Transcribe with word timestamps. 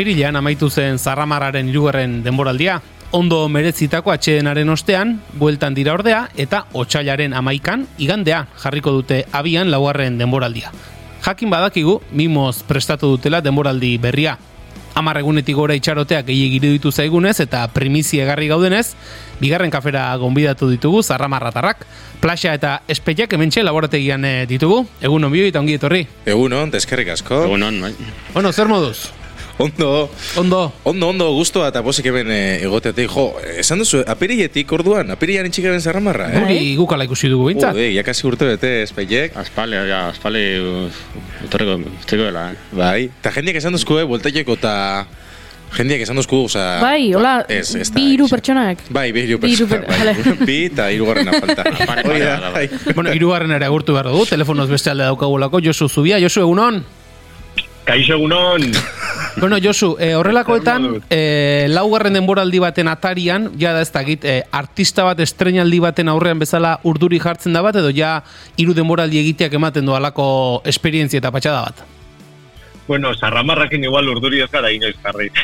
Apirilean 0.00 0.38
amaitu 0.38 0.70
zen 0.72 0.96
Zarramarraren 0.96 1.68
irugarren 1.68 2.22
denboraldia. 2.24 2.78
Ondo 3.12 3.42
merezitako 3.52 4.14
atxedenaren 4.14 4.72
ostean, 4.72 5.18
bueltan 5.36 5.76
dira 5.76 5.92
ordea, 5.92 6.22
eta 6.40 6.62
otxailaren 6.72 7.34
amaikan, 7.36 7.82
igandea 8.00 8.46
jarriko 8.62 8.94
dute 8.96 9.26
abian 9.36 9.68
laugarren 9.68 10.16
denboraldia. 10.16 10.72
Jakin 11.26 11.52
badakigu, 11.52 11.98
mimoz 12.16 12.62
prestatu 12.64 13.12
dutela 13.12 13.42
denboraldi 13.44 13.98
berria. 14.00 14.38
Amar 14.96 15.20
egunetik 15.20 15.60
gora 15.60 15.76
itxaroteak 15.76 16.30
gehiagiru 16.32 16.72
ditu 16.78 16.94
zaigunez 16.96 17.36
eta 17.44 17.66
primizi 17.68 18.24
egarri 18.24 18.48
gaudenez, 18.48 18.94
bigarren 19.36 19.68
kafera 19.68 20.08
gonbidatu 20.16 20.72
ditugu 20.72 21.04
zarramarratarrak. 21.04 21.84
Plaxa 22.24 22.56
eta 22.56 22.78
espeiak 22.88 23.36
hementxe 23.36 23.68
laborategian 23.68 24.24
eh, 24.24 24.46
ditugu. 24.48 24.86
Egun 25.02 25.28
on 25.28 25.40
eta 25.44 25.60
ongi 25.60 25.76
etorri. 25.76 26.06
Egun 26.24 26.54
on, 26.54 26.70
deskerrik 26.70 27.12
asko. 27.20 27.44
Egun 27.52 27.68
on, 27.68 27.82
bai. 27.82 27.96
Bueno, 28.32 28.50
zer 28.50 28.66
moduz? 28.66 29.19
Ondo, 29.60 30.08
Ondo. 30.40 30.72
ondo, 30.88 31.08
ondo, 31.12 31.26
gustoa 31.36 31.68
eta 31.68 31.82
posik 31.84 32.06
hemen 32.08 32.30
eh, 32.32 32.62
egoteatik. 32.64 33.10
Jo, 33.12 33.26
esan 33.60 33.82
duzu, 33.82 34.00
apirietik 34.08 34.70
orduan, 34.72 35.10
apirian 35.12 35.44
itxikaren 35.50 35.82
zarramarra, 35.84 36.30
eh? 36.32 36.40
Guri 36.40 36.60
gukala 36.78 37.04
ikusi 37.04 37.28
dugu 37.28 37.50
bintzat. 37.50 37.76
Ude, 37.76 37.90
jakasi 37.92 38.24
urte 38.30 38.48
bete, 38.48 38.70
espeiek. 38.86 39.36
Aspale, 39.36 39.82
ja, 39.90 40.06
aspale, 40.14 40.42
utorreko, 41.44 41.76
utorreko 42.00 42.28
dela, 42.30 42.46
eh. 42.54 42.56
Bai, 42.72 43.00
eta 43.20 43.34
jendiak 43.36 43.60
esan 43.60 43.76
duzku, 43.76 44.00
eh, 44.00 44.06
voltaieko 44.08 44.56
eta... 44.56 44.74
Jendiak 45.70 46.00
esan 46.02 46.16
duzku, 46.18 46.40
oza... 46.48 46.64
Bai, 46.82 47.12
hola, 47.14 47.44
ez, 47.46 47.76
ez 47.78 47.92
bi 47.94 48.08
hiru 48.16 48.24
ez. 48.26 48.30
pertsonak. 48.32 48.80
Bai, 48.90 49.12
bi 49.14 49.22
hiru 49.22 49.36
Bi 49.38 49.52
hiru 49.52 49.68
pertsona, 49.70 50.00
per- 50.00 50.32
bai. 50.34 50.46
Bi 50.48 50.56
eta 50.66 50.88
hirugarrena 50.90 51.36
falta. 51.36 51.62
Hori 52.08 52.24
da, 52.24 52.50
bai. 52.56 52.64
Bueno, 52.96 53.12
irugarren 53.14 53.52
ere 53.54 53.68
agurtu 53.68 53.94
behar 53.94 54.08
dugu, 54.10 54.24
telefonoz 54.26 54.66
beste 54.72 54.90
alde 54.90 55.06
daukagulako, 55.06 55.60
Josu 55.62 55.86
Zubia, 55.88 56.18
Josu 56.18 56.42
egunon. 56.42 56.80
Kaixo 57.86 58.16
egunon, 58.18 58.66
Bueno, 59.36 59.58
Josu, 59.62 59.96
eh, 59.98 60.14
horrelakoetan, 60.14 61.02
eh, 61.10 61.66
laugarren 61.68 62.14
denboraldi 62.14 62.58
baten 62.58 62.88
atarian, 62.88 63.52
ja 63.58 63.72
da 63.72 63.82
ez 63.82 63.92
dakit, 63.92 64.24
eh, 64.24 64.42
artista 64.50 65.04
bat 65.04 65.20
estrenaldi 65.20 65.78
baten 65.80 66.08
aurrean 66.08 66.38
bezala 66.38 66.80
urduri 66.84 67.20
jartzen 67.20 67.52
da 67.52 67.62
bat, 67.62 67.76
edo 67.76 67.90
ja 67.90 68.22
hiru 68.56 68.74
denboraldi 68.74 69.18
egiteak 69.18 69.52
ematen 69.54 69.86
du 69.86 69.94
alako 69.94 70.62
esperientzia 70.64 71.18
eta 71.18 71.30
patxada 71.30 71.62
bat. 71.62 71.74
bueno, 72.90 73.14
zarramarrakin 73.14 73.84
igual 73.84 74.08
urduri 74.08 74.40
ez 74.42 74.50
gara 74.50 74.70
inoiz 74.72 74.96
jarri. 75.04 75.30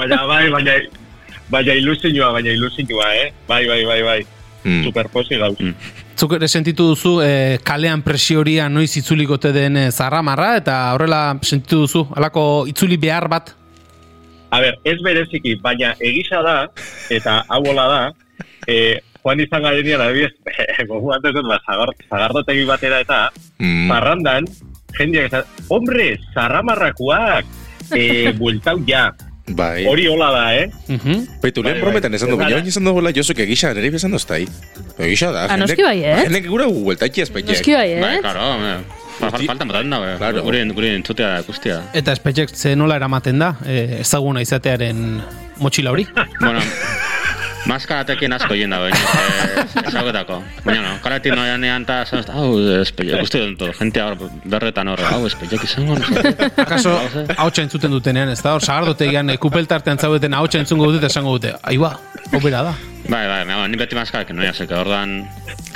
baina, 0.00 0.26
bai, 0.26 0.50
baina, 0.50 0.72
baina 1.48 1.74
ilusinua, 1.78 2.32
baina 2.32 2.50
ilusinua, 2.50 3.14
eh? 3.14 3.32
Bai, 3.46 3.68
bai, 3.68 3.84
bai, 3.84 4.02
bai. 4.02 4.26
Mm. 4.64 4.84
Superposi 4.88 5.38
gauz. 5.38 5.58
Zuk 6.14 6.36
ere 6.36 6.46
sentitu 6.48 6.86
duzu 6.92 7.16
eh, 7.24 7.58
kalean 7.66 8.02
presioria 8.06 8.68
noiz 8.70 8.92
itzulikote 9.00 9.50
den 9.54 9.76
eh, 9.76 9.90
zarramarra, 9.90 10.52
eta 10.60 10.76
horrela 10.94 11.22
sentitu 11.42 11.80
duzu, 11.84 12.04
alako 12.14 12.44
itzuli 12.70 12.96
behar 13.02 13.26
bat. 13.28 13.50
A 14.54 14.60
ber, 14.62 14.76
ez 14.86 15.00
bereziki, 15.02 15.56
baina 15.62 15.94
egisa 15.98 16.38
da, 16.46 16.54
eta 17.10 17.40
hau 17.50 17.64
hola 17.66 17.86
da, 17.90 18.02
eh, 18.70 19.00
joan 19.24 19.42
izan 19.42 19.64
garenian, 19.66 20.04
adibidez, 20.04 20.30
gogu 20.90 21.10
antes 21.16 21.34
dut, 21.34 21.48
ba, 21.50 21.58
zagar, 21.66 21.90
zagardotegi 22.10 22.64
batera 22.68 23.02
eta, 23.02 23.20
Mm. 23.58 23.88
parrandan, 23.88 24.46
jendeak 24.98 25.34
hombre, 25.70 26.16
zarramarrakuak, 26.34 27.44
eh, 27.94 28.32
bueltau 28.38 28.78
ja. 28.86 29.08
Bai. 29.46 29.84
Hori 29.86 30.06
hola 30.08 30.30
da, 30.32 30.44
eh? 30.56 30.70
Mhm. 30.88 31.26
Baitu, 31.42 31.62
lehen 31.62 31.74
Bai, 31.74 31.80
bai. 31.80 31.80
prometan 31.82 32.14
esan 32.14 32.30
du, 32.30 32.36
Bai. 32.38 32.52
baina 32.52 32.66
esan 32.68 32.84
dugu 32.84 33.02
Josuk 33.14 33.38
egisa, 33.44 33.74
nire 33.74 33.90
bezan 33.90 34.10
doztai. 34.10 34.46
Egisa 34.98 35.30
da. 35.32 35.44
Ah, 35.52 35.56
noski 35.60 35.82
bai, 35.82 35.98
eh? 36.02 36.22
Jendek 36.24 36.46
gura 36.48 36.64
gueltaiki 36.66 37.20
espeiek. 37.26 37.46
Noski 37.48 37.74
bai, 37.76 38.00
Bai, 38.00 38.16
eh? 38.16 38.20
claro, 38.24 38.58
me, 38.58 38.72
fa- 39.18 39.30
fa- 39.30 39.38
faltan 39.44 39.68
botatzen 39.68 39.90
da, 39.90 39.98
bai. 40.00 40.16
Claro. 40.16 40.42
Gure, 40.42 40.64
gure 40.72 40.94
entzutea 40.96 41.40
ikustia. 41.44 41.82
Eta 41.92 42.12
espetxek 42.16 42.56
ze 42.56 42.74
nola 42.74 42.96
eramaten 42.96 43.38
da, 43.38 43.56
eh, 43.66 43.98
ezaguna 44.00 44.40
izatearen 44.40 45.20
motxila 45.58 45.90
hori. 45.92 46.06
Bueno, 46.40 46.60
maskaratekin 47.68 48.32
asko 48.36 48.56
jenda, 48.58 48.78
baina, 48.84 48.98
eh, 48.98 49.84
ezagutako. 49.88 50.40
Baina, 50.64 50.82
no, 50.84 50.94
kaletik 51.04 51.36
noian 51.36 51.64
ean 51.64 51.86
eta, 51.86 52.00
esan, 52.06 52.24
hau, 52.34 52.48
espeiak, 52.80 53.22
ikuste 53.22 53.42
dut, 53.44 53.66
jentea 53.78 54.08
hor, 54.10 54.30
berretan 54.56 54.92
hor, 54.92 55.04
hau, 55.10 55.22
espeiak 55.28 55.64
izango, 55.66 55.98
no 56.00 56.08
sé. 56.08 56.50
Akaso, 56.64 56.96
hautsa 57.36 57.64
entzuten 57.64 57.94
dutenean, 57.94 58.32
ez 58.34 58.40
da? 58.42 58.56
Hor, 58.56 58.64
sagardotegian, 58.64 59.32
eh, 59.34 59.38
kupeltartean 59.40 60.00
zaudeten 60.00 60.36
hautsa 60.36 60.60
entzungo 60.62 60.90
dute 60.90 61.02
eta 61.04 61.12
esango 61.12 61.38
dute, 61.38 61.54
aiba, 61.70 61.94
opera 62.32 62.62
da. 62.62 62.74
Bai, 63.04 63.26
bai, 63.28 63.44
bai, 63.44 63.68
ni 63.68 63.76
beti 63.76 63.94
maskarakin 63.98 64.36
noia, 64.38 64.54
zeke, 64.56 64.72
ordan, 64.80 65.26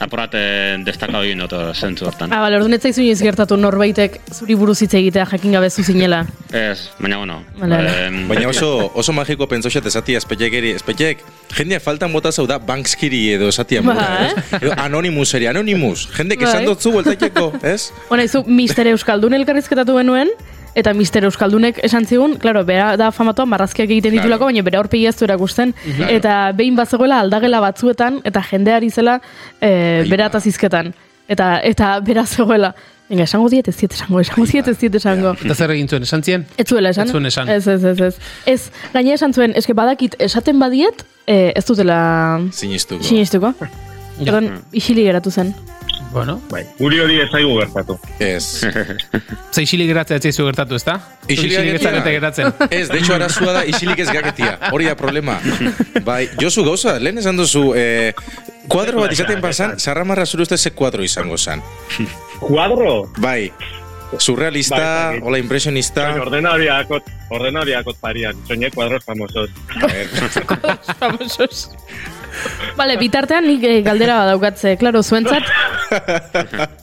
apurate 0.00 0.40
destakau 0.86 1.20
egin 1.26 1.42
dut 1.42 1.52
zentzu 1.76 2.06
hortan. 2.08 2.32
Ah, 2.32 2.40
bale, 2.40 2.56
orduan 2.56 2.72
ez 2.72 2.80
zaizu 2.80 3.02
inoiz 3.04 3.20
gertatu 3.20 3.58
norbaitek 3.60 4.16
zuri 4.32 4.56
buruz 4.56 4.78
hitz 4.80 4.94
egitea 4.96 5.26
jakin 5.28 5.58
gabe 5.58 5.68
zu 5.68 5.84
zinela. 5.84 6.22
Ez, 6.48 6.88
baina, 6.98 7.18
bueno. 7.20 7.42
Vale, 7.58 7.82
vale. 7.82 8.24
Baina 8.30 8.48
oso, 8.48 8.70
oso 8.94 9.12
magiko 9.12 9.48
pentsoxat 9.50 9.90
esati 9.92 10.16
espeiek 10.16 10.56
eri, 10.62 10.72
espeiek, 10.78 11.20
jendeak 11.52 11.84
faltan 11.84 12.16
bota 12.16 12.32
zau 12.32 12.46
da 12.48 12.56
bankskiri 12.58 13.24
edo 13.34 13.52
esatia 13.52 13.82
Ba, 13.82 13.92
mura, 13.92 14.08
ez? 14.24 14.62
Edo 14.62 14.72
Anonymous 14.78 15.34
eri, 15.36 15.50
Anonymous. 15.52 16.08
Jendek 16.16 16.40
Bai. 16.40 16.48
esan 16.48 16.64
dutzu 16.64 16.94
bueltaikeko, 16.96 17.50
ez? 17.74 17.90
Bona, 18.08 18.24
izu, 18.24 18.46
Mister 18.48 18.88
Euskaldun 18.94 19.36
elkarrizketatu 19.36 20.00
genuen, 20.00 20.32
eta 20.74 20.92
Mister 20.94 21.24
Euskaldunek 21.24 21.80
esan 21.82 22.06
zigun, 22.06 22.36
claro, 22.38 22.64
bera 22.64 22.96
da 22.96 23.10
famatua 23.12 23.46
marrazkiak 23.46 23.88
egiten 23.90 24.12
ditulako, 24.12 24.44
baina 24.50 24.62
bera 24.62 24.78
aurpegi 24.78 25.06
ez 25.06 25.16
du 25.16 25.24
erakusten, 25.24 25.74
eta 26.08 26.52
behin 26.56 26.76
bazegoela 26.76 27.20
aldagela 27.20 27.60
batzuetan, 27.60 28.20
eta 28.24 28.42
jendeari 28.42 28.90
zela 28.90 29.20
e, 29.60 30.02
Ai, 30.02 30.08
bera 30.08 30.26
eta 30.26 30.40
zizketan. 30.40 30.94
Eta, 31.28 31.58
eta 31.62 31.98
bera 32.00 32.24
zegoela. 32.26 32.74
Venga, 33.08 33.24
esango 33.24 33.48
diet 33.48 33.68
ez 33.68 33.76
diet 33.76 33.94
esango, 33.96 34.20
esango 34.20 34.44
diet 34.44 34.66
ez 34.68 34.76
diet 34.78 34.94
esango. 34.94 35.32
Eta 35.44 35.54
zer 35.54 35.70
egin 35.72 35.88
zuen, 35.88 36.02
esan 36.04 36.22
zien? 36.22 36.44
Ez 36.60 36.66
zuela 36.68 36.90
esan? 36.92 37.08
Ez 37.08 37.12
zuen 37.12 37.26
esan. 37.26 37.48
Ez, 37.48 37.66
ez, 37.66 37.84
ez, 37.84 38.00
ez. 38.00 38.18
Ez, 38.46 38.70
gaina 38.92 39.14
esan 39.16 39.32
zuen, 39.32 39.54
eske 39.56 39.72
badakit 39.72 40.16
esaten 40.20 40.58
badiet, 40.60 41.06
eh, 41.26 41.52
ez 41.56 41.64
dutela 41.64 42.40
Sinistuko. 42.52 43.02
sinistuko. 43.04 43.54
Ja. 43.60 43.70
Orduan, 44.20 44.62
isili 44.72 45.04
geratu 45.08 45.30
zen. 45.30 45.54
Bueno, 46.12 46.40
Bai, 46.50 46.62
guri 46.78 47.00
hori 47.00 47.20
ez 47.20 47.28
zaigu 47.30 47.54
gertatu. 47.58 47.98
Ez. 48.18 48.44
ze 49.54 49.62
isilik 49.62 49.88
geratzea 49.90 50.16
ez 50.16 50.22
zaizu 50.28 50.44
gertatu, 50.48 50.74
ez 50.78 50.84
da? 50.86 50.98
Isilik 51.28 51.58
ez 51.74 51.82
zarete 51.82 52.12
geratzen. 52.14 52.52
Ez, 52.70 52.88
de 52.88 52.98
hecho, 52.98 53.14
arazua 53.14 53.52
da 53.52 53.64
isilik 53.68 53.98
ez 53.98 54.08
gaketia. 54.12 54.58
Hori 54.72 54.86
da 54.88 54.94
problema. 54.96 55.38
Bai, 56.08 56.28
Josu 56.40 56.64
gauza, 56.64 56.98
lehen 57.02 57.18
esan 57.20 57.36
duzu, 57.36 57.72
eh, 57.76 58.12
kuadro 58.68 59.00
bat 59.04 59.12
izaten 59.12 59.40
pasan, 59.44 59.76
sarramarra 59.78 60.26
zure 60.26 60.42
uste 60.46 60.56
ze 60.58 60.70
kuadro 60.76 61.02
izango 61.04 61.36
zan. 61.38 61.62
Kuadro? 62.40 63.10
Bai, 63.18 63.52
surrealista, 64.18 64.76
Bai, 64.78 65.18
bai. 65.18 65.22
hola 65.28 65.38
impresionista. 65.38 66.08
Ordenariakot, 66.22 67.04
ordenariakot 67.30 67.96
parian. 68.00 68.36
Soñé 68.46 68.70
cuadros 68.70 69.04
famosos. 69.04 69.50
Famosos. 70.98 71.70
Vale, 72.78 72.96
bitartean 73.00 73.46
nik 73.46 73.64
eh, 73.66 73.80
galdera 73.82 74.20
badaukatze, 74.22 74.76
claro, 74.78 75.02
zuentzat 75.02 75.46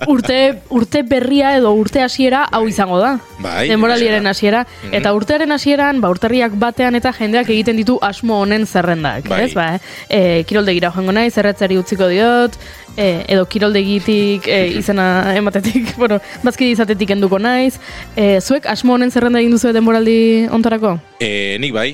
urte, 0.08 0.62
urte 0.70 1.04
berria 1.08 1.56
edo 1.58 1.72
urte 1.78 2.02
hasiera 2.04 2.46
hau 2.52 2.66
izango 2.68 3.00
da. 3.00 3.16
Bai, 3.40 3.68
Denboraldiaren 3.70 4.28
hasiera. 4.28 4.66
Eta 4.96 5.14
urtearen 5.16 5.52
hasieran, 5.56 6.02
ba, 6.02 6.12
urterriak 6.14 6.56
batean 6.60 6.98
eta 7.00 7.14
jendeak 7.16 7.52
egiten 7.54 7.78
ditu 7.80 7.98
asmo 8.02 8.42
honen 8.44 8.66
zerrendak, 8.66 9.30
Bai. 9.30 9.44
ez? 9.46 9.54
Ba, 9.58 9.68
eh, 10.10 10.44
kiroldegira 10.48 10.92
joango 10.96 11.16
naiz, 11.16 11.34
zerretzari 11.36 11.78
utziko 11.80 12.10
diot, 12.12 12.58
eh, 12.98 13.24
edo 13.28 13.46
kiroldegitik 13.52 14.48
eh, 14.48 14.68
izena 14.80 15.36
ematetik, 15.38 15.96
bueno, 16.02 16.20
bazkide 16.44 16.76
izatetik 16.76 17.16
enduko 17.16 17.40
naiz. 17.40 17.76
Eh, 18.16 18.40
zuek 18.42 18.68
asmo 18.72 18.96
honen 18.96 19.12
zerrenda 19.12 19.42
egin 19.44 19.56
duzu 19.56 19.74
denboraldi 19.76 20.48
ontarako? 20.52 20.98
Eh, 21.20 21.58
nik 21.62 21.74
bai, 21.76 21.90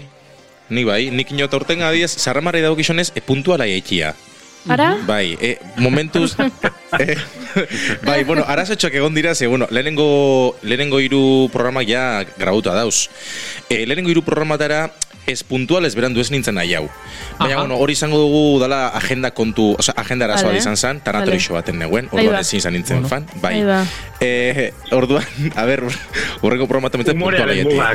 nik 0.71 0.87
bai, 0.87 1.03
nik 1.11 1.31
inot 1.35 1.53
aurten 1.53 1.83
adiez, 1.83 2.11
sarramarra 2.15 2.63
daukizonez, 2.63 3.11
e 3.15 3.21
puntuala 3.21 3.67
eikia. 3.67 4.15
Ara? 4.69 4.93
Bai, 5.07 5.37
e, 5.41 5.57
momentuz... 5.81 6.35
e, 7.01 7.17
bai, 8.05 8.23
bueno, 8.23 8.45
arazotxoak 8.47 8.95
egon 8.95 9.15
dira, 9.17 9.33
ze, 9.35 9.47
bueno, 9.51 9.67
lehenengo, 9.69 10.55
lehenengo 10.61 11.01
hiru 11.01 11.49
programak 11.53 11.89
ja 11.89 12.03
grauta 12.37 12.75
dauz. 12.77 13.09
E, 13.69 13.83
lehenengo 13.85 14.13
hiru 14.13 14.23
programatara 14.23 14.85
ez 15.27 15.43
puntual 15.43 15.85
ez 15.85 15.93
berandu 15.95 16.19
ez 16.19 16.31
nintzen 16.31 16.55
nahi 16.55 16.73
hau. 16.73 16.87
Baina, 17.39 17.55
Aha. 17.55 17.61
bueno, 17.63 17.77
hori 17.77 17.93
izango 17.93 18.17
dugu 18.17 18.59
dala 18.59 18.87
agenda 18.89 19.31
kontu, 19.31 19.75
oza, 19.79 19.93
agenda 19.95 20.25
arazoa 20.25 20.49
Vale. 20.49 20.59
izan 20.59 20.75
zen, 20.77 20.99
tanatori 21.05 21.37
Vale. 21.37 21.53
baten 21.61 21.79
neguen, 21.79 22.09
orduan 22.11 22.39
ezin 22.41 22.57
izan 22.57 22.73
nintzen 22.73 23.05
fan, 23.07 23.25
bai. 23.41 23.53
Ahí 23.59 23.63
va. 23.63 23.83
E, 24.19 24.73
orduan, 24.91 25.23
a 25.55 25.65
ber, 25.65 25.83
urrengo 26.41 26.67
programata 26.67 26.97
metzen 26.97 27.17
mugak, 27.17 27.39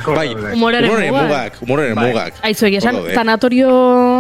hor 0.07 0.15
Bai, 0.17 0.35
humorearen 0.55 1.13
mugak. 1.13 1.59
humorearen 1.63 1.95
Bai. 1.95 2.07
mugak. 2.11 2.35
Aizu 2.43 2.67
egia 2.67 2.79
esan, 2.79 2.95
daude. 2.97 3.15
tanatorio, 3.15 3.69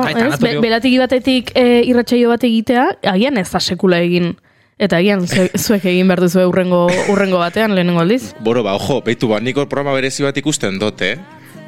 Bai, 0.02 0.12
ez? 0.12 0.18
tanatorio. 0.18 0.60
Be, 0.60 0.66
belategi 0.68 0.98
batetik 0.98 1.52
e, 1.54 1.82
irratsaio 1.86 2.28
bat 2.34 2.44
egitea, 2.44 2.86
agian 3.14 3.38
ez 3.38 3.48
da 3.50 3.60
sekula 3.60 4.00
egin. 4.00 4.36
Eta 4.78 4.98
agian 4.98 5.22
zue- 5.24 5.48
zuek 5.64 5.86
egin 5.88 6.06
behar 6.10 6.20
duzu 6.20 6.42
urrengo, 6.50 6.86
urrengo 7.08 7.38
batean, 7.40 7.72
lehenengo 7.74 8.02
aldiz. 8.02 8.34
Boro, 8.44 8.62
ba, 8.62 8.74
ojo, 8.76 9.00
beitu, 9.02 9.28
ba, 9.30 9.40
niko 9.40 9.64
programa 9.70 9.94
berezi 9.96 10.22
bat 10.26 10.36
ikusten 10.36 10.78
dut, 10.78 11.00
eh? 11.00 11.16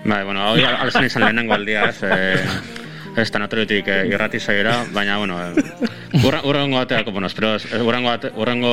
Bai, 0.04 0.24
bueno, 0.24 0.52
hori 0.52 0.64
alzan 0.64 1.04
izan 1.04 1.24
lehenengo 1.26 1.54
aldia, 1.54 1.88
ez, 1.90 2.02
eh, 2.02 2.44
ez 3.18 3.30
tanatoriotik 3.34 3.88
eh, 3.90 4.02
irrati 4.08 4.40
zaiera, 4.40 4.84
baina, 4.94 5.18
bueno, 5.18 5.38
eh, 5.42 6.40
urrengo 6.44 6.78
bateako, 6.78 7.12
bueno, 7.12 7.26
espero, 7.26 7.56
urrengo, 7.84 8.08
bate, 8.08 8.30
urrengo 8.36 8.72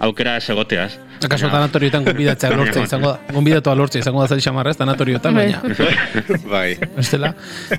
aukera 0.00 0.36
ez 0.40 0.48
egotea, 0.50 0.88
Akaso 1.26 1.50
tanatorioetan 1.50 2.04
gonbidatzea 2.06 2.50
lortzea 2.54 2.84
izango 2.86 3.12
da. 3.12 3.34
Gonbidatua 3.34 3.74
lortzea 3.78 4.02
izango 4.04 4.22
da 4.22 4.28
zari 4.30 4.44
xamarra 4.44 4.72
ez 4.72 4.78
tanatorioetan, 4.80 5.34
Bai. 5.34 5.46
baina. 5.52 6.38
bai. 6.54 6.76
Bestela. 6.96 7.32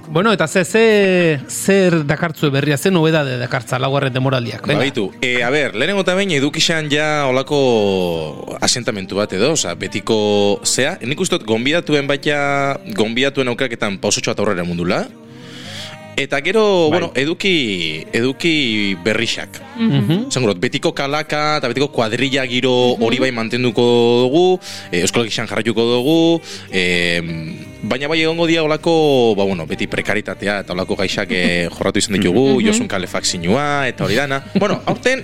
Bueno, 0.07 0.33
eta 0.35 0.47
ze, 0.47 0.63
ze, 0.65 0.85
zer 1.47 2.01
dakartzu 2.07 2.51
berria, 2.51 2.77
ze 2.77 2.91
nobedade 2.91 3.37
dakartza 3.39 3.79
laugarren 3.79 4.13
demoraldiak. 4.13 4.67
Venga. 4.67 4.83
Baitu, 4.83 5.11
e, 5.21 5.41
a 5.43 5.49
ber, 5.53 5.75
lehenengo 5.75 6.03
eta 6.05 6.15
behin 6.17 6.35
edukixan 6.37 6.91
ja 6.91 7.27
olako 7.29 8.57
asentamentu 8.61 9.17
bat 9.19 9.33
edo, 9.37 9.53
oza, 9.55 9.75
betiko 9.75 10.17
zea. 10.65 10.97
Nik 11.01 11.21
uste 11.23 11.37
dut, 11.39 11.47
gonbidatuen 11.47 12.07
baita, 12.09 12.79
gonbidatuen 12.97 13.53
aukeraketan 13.53 14.01
pausotxo 14.03 14.33
bat 14.33 14.43
aurrera 14.43 14.67
mundula. 14.67 15.05
Eta 16.17 16.39
gero, 16.41 16.89
bueno, 16.89 17.11
eduki, 17.13 18.01
eduki 18.11 18.97
berrixak. 19.05 19.61
Mhm. 19.77 20.31
Zango, 20.33 20.55
betiko 20.57 20.89
kalaka 20.97 21.59
eta 21.59 21.69
betiko 21.69 21.91
kuadrilla 21.93 22.41
giro 22.49 22.71
hori 22.97 23.19
bai 23.21 23.29
mantenduko 23.29 23.85
dugu, 24.25 24.59
e, 24.89 25.03
Euskal 25.05 25.29
Gixan 25.29 25.45
jarraituko 25.45 25.85
dugu, 25.85 26.41
e, 26.73 27.21
baina 27.83 28.09
bai 28.09 28.23
egongo 28.23 28.47
dia 28.49 28.63
olako, 28.65 29.35
ba, 29.37 29.45
bueno, 29.45 29.67
beti 29.69 29.85
prekaritatea 29.85 30.63
eta 30.65 30.73
olako 30.73 30.97
gaixak 30.97 31.29
e, 31.29 31.43
jorratu 31.77 32.01
izan 32.01 32.17
ditugu, 32.17 32.63
josun 32.65 32.89
kalefakzinua 32.89 33.85
eta 33.93 34.09
hori 34.09 34.17
dana. 34.17 34.41
Bueno, 34.57 34.81
aurten, 34.89 35.21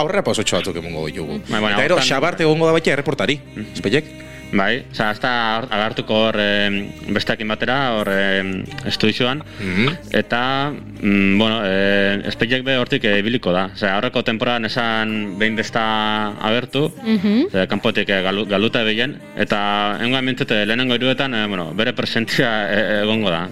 aurrera 0.00 0.24
pausotxo 0.24 0.56
batzuk 0.56 0.80
emongo 0.80 1.10
ditugu. 1.10 1.42
Bai, 1.52 1.60
eta 1.74 1.82
gero, 1.90 2.00
xabarte 2.00 2.48
egongo 2.48 2.64
da 2.64 2.72
baita 2.72 2.96
erreportari, 2.96 3.36
espeiek? 3.74 4.08
Bai, 4.52 4.86
oza, 4.92 5.10
hasta 5.10 5.30
agartuko 5.58 6.14
hor 6.28 6.36
em, 6.40 6.76
besteakin 7.12 7.48
batera, 7.50 7.94
hor 7.98 8.08
em, 8.14 8.64
estudioan, 8.86 9.42
Mhm. 9.60 9.96
eta, 10.12 10.70
mm, 11.02 11.38
bueno, 11.38 11.60
e, 11.64 12.22
espeiek 12.28 12.62
be 12.64 12.76
hortik 12.78 13.04
e, 13.04 13.22
biliko 13.22 13.52
da. 13.52 13.66
Osea, 13.74 13.96
aurreko 13.96 14.22
temporan 14.24 14.64
esan 14.64 15.36
behin 15.38 15.56
desta 15.56 16.28
agertu, 16.40 16.92
Mhm. 17.02 17.46
Osea, 17.48 17.66
kanpotik 17.66 18.08
eh, 18.08 18.22
galu, 18.22 18.46
galuta 18.46 18.82
ebien, 18.82 19.18
eta 19.36 19.98
engoa 20.00 20.22
mintzete 20.22 20.64
lehenengo 20.64 20.94
iruetan, 20.94 21.34
eh, 21.34 21.46
bueno, 21.48 21.72
bere 21.74 21.92
presentzia 21.92 22.70
eh, 22.72 23.02
egongo 23.02 23.30
da. 23.30 23.48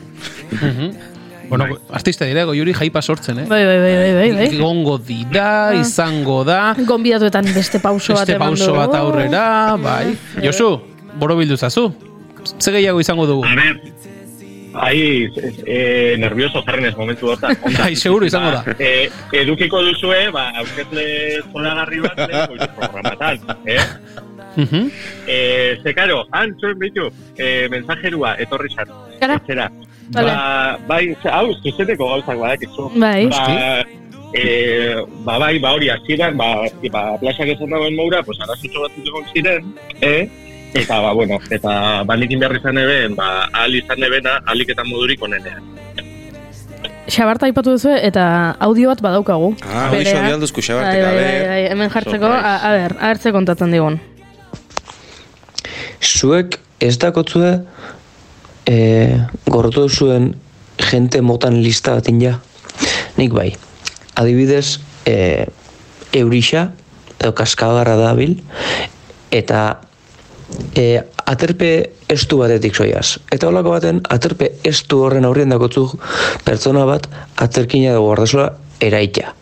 Bueno, 1.49 1.67
artista 1.91 2.25
dira, 2.25 2.45
goiuri 2.45 2.73
jaipa 2.75 3.03
sortzen, 3.03 3.41
eh? 3.41 3.47
Bai, 3.49 3.65
bai, 3.67 3.79
bai, 3.79 3.95
bai, 3.95 4.13
bai, 4.15 4.31
bai. 4.39 4.59
Gongo 4.59 4.99
dira, 4.99 5.75
izango 5.79 6.43
da, 6.45 6.75
Gonbidatuetan 6.79 7.53
beste 7.55 7.81
pauso 7.81 8.15
bat 8.15 8.27
beste 8.27 8.39
pauso 8.41 8.73
bat 8.77 8.95
aurrera, 8.99 9.77
bai. 9.81 10.17
Josu, 10.43 10.79
boro 11.21 11.37
bildu 11.37 11.57
zazu. 11.57 11.91
Ze 12.61 12.73
gehiago 12.73 13.01
izango 13.01 13.27
dugu? 13.27 13.45
A 13.49 13.55
ver, 13.57 13.81
Ahí, 14.75 15.29
eh, 15.67 16.17
nervioso 16.19 16.61
jarren 16.67 16.87
ez 16.87 16.97
momentu 16.97 17.29
hortan. 17.31 17.57
Bai, 17.79 17.95
seguro 17.95 18.27
izango 18.27 18.51
da. 18.51 18.63
Ba, 18.67 18.75
eh, 18.79 19.09
edukiko 19.33 19.81
duzue, 19.87 20.31
ba, 20.35 20.49
aurkezle 20.59 21.05
zoragarri 21.53 22.01
bat, 22.03 22.19
goizu 22.51 22.69
programatan, 22.81 23.39
eh? 23.71 23.79
Mhm. 24.57 24.91
Eh, 25.27 25.79
ze, 25.83 25.95
karo, 25.95 26.25
han, 26.33 26.57
zuen 26.59 26.79
bitu, 26.79 27.07
eh, 27.39 27.69
mensajerua, 27.71 28.35
etorri 28.43 28.71
zan, 28.75 28.91
Gara. 29.21 29.71
Ba, 30.13 30.79
bai, 30.89 31.17
hau, 31.33 31.47
zuzeneko 31.63 32.09
gauzak 32.11 32.39
badakizu. 32.39 32.91
Bai. 33.01 33.27
Ba, 33.33 33.85
eh, 34.35 35.01
ba, 35.25 35.39
bai, 35.39 35.59
ba, 35.59 35.73
hori, 35.73 35.89
hasieran 35.89 36.37
ba, 36.37 36.67
ba, 36.93 37.05
plazak 37.21 37.55
esan 37.55 37.73
dagoen 37.73 37.97
moura, 37.97 38.23
pues, 38.23 38.39
arazotxo 38.41 38.85
bat 38.85 38.99
egon 39.01 39.31
ziren, 39.33 39.71
eh? 40.01 40.29
Eta, 40.75 40.99
ba, 41.01 41.13
bueno, 41.15 41.39
eta 41.55 42.03
banikin 42.03 42.43
behar 42.43 42.57
izan 42.59 42.79
eben, 42.83 43.15
ba, 43.17 43.47
ahal 43.53 43.79
izan 43.79 44.03
ebena, 44.03 44.41
ahalik 44.43 44.75
eta 44.75 44.85
modurik 44.85 45.23
onenean. 45.23 45.63
Xabarta 47.05 47.47
aipatu 47.47 47.77
duzu 47.77 47.93
eta 47.95 48.57
audio 48.65 48.89
bat 48.89 49.03
badaukagu. 49.05 49.53
Ah, 49.63 49.91
hori 49.93 50.09
alduzku 50.09 50.63
Bai, 50.63 50.67
xabartek, 50.69 51.03
bai, 51.05 51.13
a 51.13 51.15
bai, 51.15 51.47
bai, 51.49 51.63
hemen 51.71 51.93
jartzeko, 51.93 52.33
a, 52.33 52.55
a 52.57 52.73
ber, 52.75 52.97
ahertze 52.99 53.33
kontatzen 53.33 53.71
digun. 53.77 54.01
Zuek 56.05 56.59
ez 56.85 56.97
dakotzue 57.01 57.59
e, 58.67 59.21
gorrotu 59.47 59.89
zuen 59.89 60.35
jente 60.91 61.21
motan 61.23 61.63
lista 61.63 61.95
batin 61.95 62.21
ja. 62.21 62.39
Nik 63.17 63.33
bai. 63.33 63.53
Adibidez, 64.19 64.81
e, 65.07 65.47
eurixa, 66.15 66.71
edo 67.19 67.33
kaskagarra 67.35 67.97
dabil, 67.99 68.37
eta 69.35 69.81
e, 70.77 71.03
aterpe 71.27 71.71
estu 72.11 72.39
batetik 72.43 72.77
soiaz. 72.77 73.19
Eta 73.33 73.49
holako 73.49 73.75
baten, 73.77 74.03
aterpe 74.11 74.55
estu 74.67 75.03
horren 75.07 75.27
aurrien 75.29 75.55
dakotzu 75.55 75.87
pertsona 76.45 76.85
bat 76.89 77.09
aterkina 77.43 77.95
dugu 77.95 78.11
guardazola 78.11 78.51
eraita. 78.85 79.35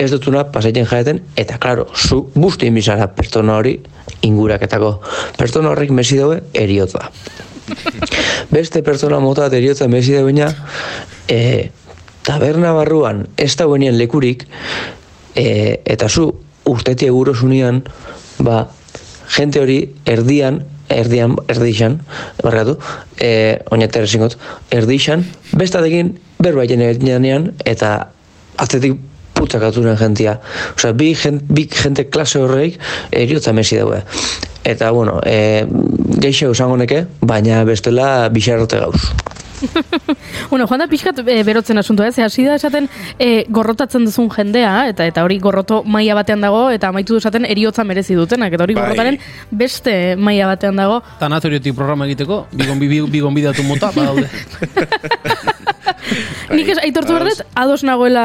Ez 0.00 0.08
dutuna 0.10 0.46
pasaiten 0.48 0.86
jaeten, 0.88 1.20
eta 1.36 1.58
klaro, 1.60 1.86
zu 1.94 2.22
busti 2.34 2.70
inbizara 2.70 3.10
pertsona 3.16 3.58
hori 3.60 3.76
inguraketako. 4.24 4.94
Pertsona 5.36 5.74
horrek 5.74 5.92
mesi 5.92 6.16
daue 6.20 6.40
eriotza. 6.56 7.10
Beste 8.56 8.82
pertsona 8.86 9.20
mota 9.22 9.46
bat 9.46 9.56
eriotza 9.58 9.88
mesi 9.88 10.14
dauena, 10.16 10.50
e, 11.28 11.70
taberna 12.26 12.72
barruan 12.76 13.26
ez 13.40 13.52
dauenien 13.58 13.96
lekurik, 13.98 14.46
e, 15.34 15.80
eta 15.84 16.08
zu 16.08 16.30
urtetie 16.70 17.10
gurosunian, 17.10 17.82
ba, 18.38 18.64
jente 19.30 19.62
hori 19.62 19.80
erdian, 20.06 20.62
erdian, 20.90 21.36
erdixan, 21.48 22.00
barkatu, 22.42 22.76
e, 23.18 23.60
oinater 23.70 24.06
esingot, 24.08 24.36
erdixan, 24.74 25.24
bestatekin 25.56 26.16
berbaiten 26.42 26.82
egitenean, 26.82 27.52
eta 27.68 28.10
atzetik 28.60 28.98
putzakaturen 29.40 29.98
jentia. 30.00 30.38
Osea, 30.76 30.94
bi, 30.96 31.14
gen, 31.18 31.40
bi 31.48 31.66
jente 31.72 32.06
klase 32.12 32.42
horreik 32.44 32.78
eriotza 33.10 33.56
mesi 33.56 33.80
daue. 33.80 34.02
Eta, 34.64 34.90
bueno, 34.92 35.18
e, 35.24 35.66
geixo 36.20 36.52
esango 36.52 36.76
neke, 36.80 37.06
baina 37.24 37.64
bestela 37.64 38.28
bixarrote 38.32 38.80
gauz. 38.84 39.04
Bueno, 40.50 40.66
joan 40.66 40.80
da 40.82 40.86
pixkat 40.90 41.20
e, 41.28 41.36
berotzen 41.46 41.78
asuntoa, 41.78 42.08
ez? 42.08 42.18
Hasi 42.24 42.44
da 42.46 42.56
esaten 42.58 42.88
e, 43.20 43.44
gorrotatzen 43.52 44.06
duzun 44.08 44.30
jendea, 44.32 44.72
eta 44.90 45.06
eta 45.06 45.24
hori 45.26 45.38
gorroto 45.42 45.82
maila 45.84 46.16
batean 46.20 46.42
dago, 46.44 46.62
eta 46.74 46.90
amaitu 46.90 47.14
du 47.14 47.22
esaten 47.22 47.46
eriotza 47.48 47.84
merezi 47.86 48.16
dutenak, 48.18 48.56
eta 48.56 48.66
hori 48.66 48.74
Bai. 48.74 48.84
gorrotaren 48.86 49.20
beste 49.62 49.94
maila 50.16 50.50
batean 50.54 50.80
dago. 50.80 51.00
Tanatoriotik 51.20 51.76
programa 51.76 52.08
egiteko, 52.08 52.46
bigon, 52.52 52.82
bi, 52.82 53.00
bi 53.12 53.22
gonbidatu 53.22 53.66
mota, 53.68 53.92
badaude. 53.94 54.28
Nik 56.50 56.68
ez 56.68 56.78
aitortu 56.82 57.12
behar 57.14 57.28
dut, 57.28 57.44
ados 57.54 57.82
nagoela 57.86 58.24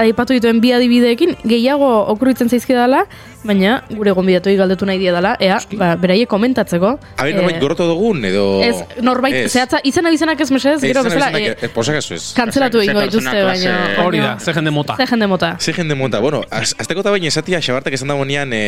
aipatu 0.00 0.32
dituen 0.36 0.60
bi 0.62 0.72
adibideekin, 0.72 1.36
gehiago 1.44 1.88
okurritzen 2.14 2.48
zaizkidala, 2.48 3.04
baina 3.42 3.80
gure 3.90 4.12
gonbidatuei 4.14 4.54
galdetu 4.56 4.86
nahi 4.86 5.00
diedala, 5.02 5.34
ea, 5.42 5.56
ba, 5.76 5.92
beraiek 5.98 6.28
komentatzeko. 6.30 6.92
Habe, 7.18 7.32
norbait 7.34 7.56
Eh, 7.56 7.60
gorroto 7.60 7.88
dugun, 7.88 8.24
edo... 8.24 8.44
Ez, 8.62 8.76
norbait, 9.02 9.34
Ez. 9.34 9.52
zehatza, 9.52 9.80
izena 9.84 10.10
bizenak 10.14 10.40
ez 10.40 10.50
mesedez, 10.54 10.78
Ez, 10.78 10.84
gero 10.88 11.00
izena 11.02 11.14
bezala, 11.14 11.30
bizenak, 11.34 11.58
eh, 11.58 11.66
eh, 11.66 11.72
posakazu 11.74 12.14
ez. 12.14 12.32
kantzelatu 12.36 12.78
Ze- 12.78 12.84
ze 12.84 12.90
egingo 12.90 13.02
dituzte, 13.08 13.42
baina... 13.44 13.74
Hori 14.04 14.20
da, 14.22 14.36
ze 14.40 14.52
jende 14.54 14.70
mota. 14.70 14.96
Ze 14.96 15.06
jende 15.10 15.26
mota. 15.26 15.56
Ze 15.58 15.72
jende 15.72 15.94
monta, 15.98 16.20
bueno, 16.20 16.42
az, 16.50 16.74
azteko 16.78 17.00
eta 17.00 17.10
baina 17.10 17.26
esatia 17.28 17.60
xabartak 17.60 17.92
esan 17.98 18.08
dagoenean 18.14 18.52
e, 18.52 18.62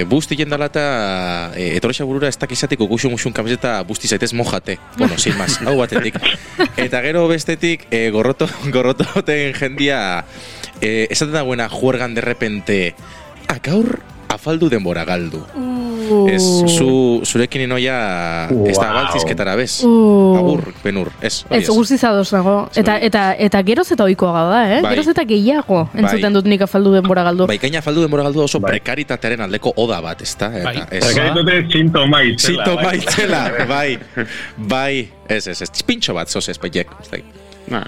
e, 0.00 0.04
busti 0.04 0.36
jendala 0.36 0.66
eta 0.68 0.84
e, 1.56 1.70
etorrexa 1.78 2.04
burura 2.04 2.28
ez 2.28 2.36
dakizatiko 2.38 2.86
guxun 2.86 3.12
guxun 3.16 3.32
kamiseta 3.32 3.82
busti 3.82 4.08
zaitez 4.08 4.34
mojate. 4.34 4.78
Bueno, 4.98 5.16
sin 5.16 5.36
más, 5.38 5.58
hau 5.64 5.76
batetik. 5.78 6.14
Eta 6.76 7.00
gero 7.00 7.26
bestetik 7.56 7.86
e, 7.90 8.10
gorroto, 8.10 8.46
gorrototen 8.74 9.54
jendia 9.54 10.24
e, 10.80 11.08
esaten 11.10 11.32
dagoena 11.32 11.68
juergan 11.68 12.14
de 12.14 12.20
repente 12.20 12.94
ah, 13.48 13.58
gaur 13.62 14.00
afaldu 14.28 14.68
denbora 14.68 15.04
galdu. 15.04 15.40
Uh. 15.54 16.28
Ez, 16.30 16.42
zu, 16.70 17.22
zurekin 17.26 17.64
inoia 17.66 18.46
ez 18.66 18.76
da 18.76 18.86
Wow. 18.86 18.94
baltzizketara 18.94 19.56
bez. 19.58 19.80
Uh. 19.82 20.36
Agur, 20.38 20.62
benur, 20.84 21.10
ez. 21.20 21.44
Ez, 21.50 21.66
guztiz 21.68 22.02
ados 22.04 22.30
nago. 22.34 22.68
Eta, 22.76 22.98
eta, 23.02 23.24
eta 23.38 23.62
geroz 23.66 23.88
eta 23.90 24.04
oikoa 24.06 24.44
da, 24.50 24.60
eh? 24.76 24.80
Bai. 24.84 24.92
Geroz 24.94 25.08
eta 25.14 25.24
gehiago 25.26 25.80
entzuten 25.94 26.36
dut 26.38 26.50
nik 26.50 26.62
afaldu 26.66 26.92
denbora 26.94 27.24
galdu. 27.26 27.48
Bai, 27.50 27.58
gaina 27.62 27.80
afaldu 27.82 28.04
denbora 28.06 28.26
galdu 28.28 28.44
oso 28.44 28.60
Bai. 28.60 28.76
prekaritatearen 28.76 29.42
aldeko 29.46 29.72
oda 29.82 29.98
bat, 30.04 30.22
ezta? 30.22 30.52
Eta, 30.52 30.68
Bai. 30.68 30.84
ez. 30.90 31.02
Zergatik 31.06 31.40
dute 31.40 31.58
sintoma 31.72 32.22
itzela. 32.22 32.66
Sintoma 32.66 32.90
bai. 32.90 33.00
itzela, 33.00 33.42
bai, 33.74 33.98
bai, 34.56 34.92
ez, 35.28 35.46
ez, 35.46 35.58
ez, 35.62 35.82
pintxo 35.86 36.14
bat, 36.14 36.30
zoz 36.30 36.48
ez, 36.54 36.58
baiek, 36.62 36.94
ez 37.02 37.45
da. 37.68 37.80
Ba, 37.80 37.86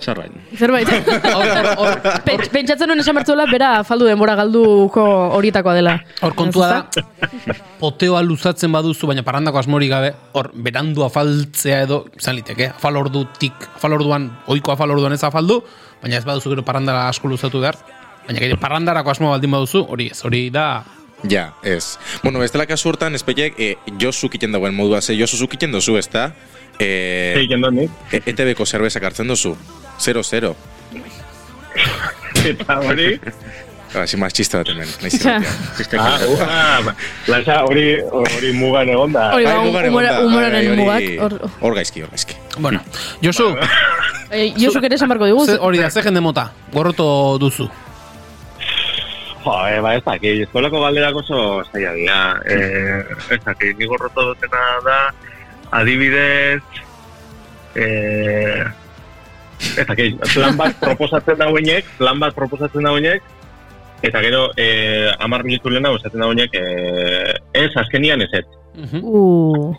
zerbait. 0.00 0.32
Zerbait. 0.58 0.88
Pen- 2.26 2.48
Pentsatzen 2.52 2.88
nuen 2.90 3.00
esan 3.00 3.16
bertzuela, 3.16 3.46
bera 3.50 3.70
afaldu 3.80 4.08
denbora 4.08 4.34
galduko 4.36 5.04
horietakoa 5.38 5.74
dela. 5.78 5.94
Hor 6.24 6.34
kontua 6.36 6.68
da, 6.68 7.04
poteoa 7.80 8.22
luzatzen 8.26 8.72
baduzu, 8.74 9.08
baina 9.10 9.24
parrandako 9.26 9.62
asmorik 9.62 9.92
gabe, 9.92 10.12
hor 10.36 10.50
berandu 10.54 11.04
afaltzea 11.06 11.82
edo, 11.86 12.04
izan 12.18 12.36
liteke, 12.40 12.72
afal 12.74 12.98
ordutik, 13.00 13.68
afal 13.76 13.96
orduan, 13.98 14.28
oiko 14.52 14.74
afal 14.74 14.92
orduan 14.96 15.16
ez 15.16 15.22
afaldu, 15.24 15.62
baina 16.02 16.18
ez 16.20 16.26
baduzu 16.26 16.52
gero 16.52 16.66
parrandara 16.66 17.06
asko 17.08 17.30
luzatu 17.30 17.62
behar, 17.64 17.78
baina 18.26 18.42
gero 18.44 18.60
parrandarako 18.60 19.14
asmo 19.14 19.32
baldin 19.32 19.56
baduzu, 19.56 19.86
hori 19.88 20.10
ez, 20.12 20.20
hori 20.24 20.48
da, 20.50 20.68
Ja, 21.24 21.54
ez. 21.62 21.96
Bueno, 22.22 22.42
ez 22.44 22.50
dela 22.52 22.66
kasu 22.68 22.90
hortan, 22.90 23.14
espeiek, 23.16 23.54
e, 23.56 23.76
josu 24.00 24.28
kiten 24.28 24.52
dagoen 24.52 24.74
modua, 24.76 25.00
ze 25.00 25.16
josu 25.16 25.38
zu 25.38 25.48
kiten 25.48 25.72
dozu? 25.72 25.96
E, 25.96 26.02
dut 26.02 26.12
nik. 26.12 26.34
E, 26.78 27.46
ETB-ko 28.12 28.66
zerbezak 28.66 29.02
hartzen 29.02 29.28
dozu. 29.28 29.56
Zero, 29.98 30.22
zero. 30.22 30.56
Eta 32.44 32.78
hori, 32.86 33.20
Hasi 33.94 34.16
machista 34.18 34.58
bat 34.58 34.68
hemen, 34.72 34.88
nahi 35.04 35.18
Ja. 35.22 35.36
Ziste 35.78 35.94
Ah, 36.02 36.18
uh, 36.26 36.80
ba, 36.82 36.94
Laisa, 37.30 37.60
hori, 37.62 38.00
hori 38.10 38.50
mugan 38.58 38.88
egon 38.90 39.12
da. 39.14 39.28
Hori 39.36 39.44
da. 39.46 39.54
humoraren 39.60 40.72
mugak. 40.74 41.04
hor- 41.60 41.74
gaizki, 41.78 42.02
hor 42.02 42.10
gaizki. 42.10 42.34
Bueno, 42.58 42.80
Josu, 43.22 43.54
Eh, 44.34 44.52
Josu 44.58 44.80
ere 44.82 44.96
esan 44.96 45.08
barko 45.08 45.26
digu. 45.26 45.44
ze- 45.46 45.58
hori 45.60 45.78
da, 45.78 45.90
ze 45.90 46.02
jende 46.02 46.20
mota, 46.20 46.50
gorroto 46.72 47.38
duzu. 47.38 47.68
Jo, 49.44 49.54
eh, 49.68 49.78
ba, 49.80 49.94
ez 49.94 50.02
dakit, 50.02 50.40
eskolako 50.48 50.80
galderak 50.80 51.14
oso 51.14 51.62
zaila 51.70 51.92
dira. 51.92 52.40
Eh, 52.46 53.04
ez 53.30 53.40
dakit, 53.44 53.78
ni 53.78 53.86
gorroto 53.86 54.24
dutena 54.32 54.80
da, 54.84 54.98
adibidez, 55.74 56.62
eh, 57.74 58.64
ez 59.76 59.86
dakit, 59.88 60.18
plan 60.34 60.56
bat 60.58 60.76
proposatzen 60.80 61.38
da 61.40 61.48
hoinek, 61.50 61.88
plan 61.98 62.20
bat 62.22 62.34
proposatzen 62.36 62.86
da 62.86 62.92
hoinek, 62.94 63.22
eta 64.04 64.20
gero, 64.22 64.50
eh, 64.56 65.10
amar 65.24 65.44
minutu 65.46 65.72
lehena 65.72 65.94
esaten 65.98 66.20
da 66.20 66.28
hoinek, 66.30 66.54
eh, 66.54 67.34
ez, 67.64 67.70
azkenian 67.76 68.22
ez 68.22 68.30
ez. 68.40 68.44
Mhm. 68.74 69.00
Uh, 69.02 69.74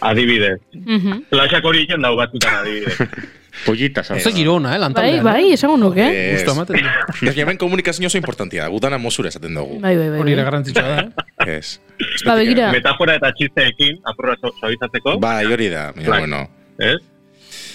Adibidez. 0.00 0.58
mhm. 0.74 1.22
Flasak 1.30 1.64
hori 1.64 1.84
egiten 1.84 2.02
dau 2.02 2.16
batzutan 2.18 2.54
adibidez. 2.62 2.98
Pollita, 3.64 4.02
zau. 4.04 4.18
Ze 4.20 4.32
girona, 4.36 4.68
eh, 4.68 4.72
Bai, 4.76 4.80
lantaldean. 4.82 5.24
bai, 5.24 5.52
esango 5.54 5.76
nuke. 5.80 6.04
Ez. 6.04 6.42
Gusto 6.42 6.52
ematen 6.52 6.76
du. 6.76 7.28
Ez, 7.30 7.36
hemen 7.38 7.56
komunikazio 7.56 8.06
oso 8.10 8.18
importantia 8.18 8.66
da, 8.66 8.68
gutana 8.68 8.98
mozura 8.98 9.30
esaten 9.32 9.54
dugu. 9.56 9.78
Bai, 9.80 9.94
bai, 9.96 10.10
bai. 10.10 10.20
Hori 10.20 10.32
ere 10.34 10.42
bai. 10.42 10.50
garrantzitsua 10.50 10.82
da, 10.82 10.98
eh? 11.00 11.08
Ez. 11.46 11.78
Ba, 12.26 12.34
begira. 12.36 12.70
Metafora 12.74 13.16
eta 13.16 13.30
txisteekin, 13.32 14.00
apurra 14.04 14.34
suabizatzeko, 14.42 15.16
Bai, 15.22 15.46
hori 15.52 15.68
da, 15.72 15.92
baina, 15.96 16.10
Bai. 16.10 16.18
bueno. 16.18 16.42
ez? 16.78 16.98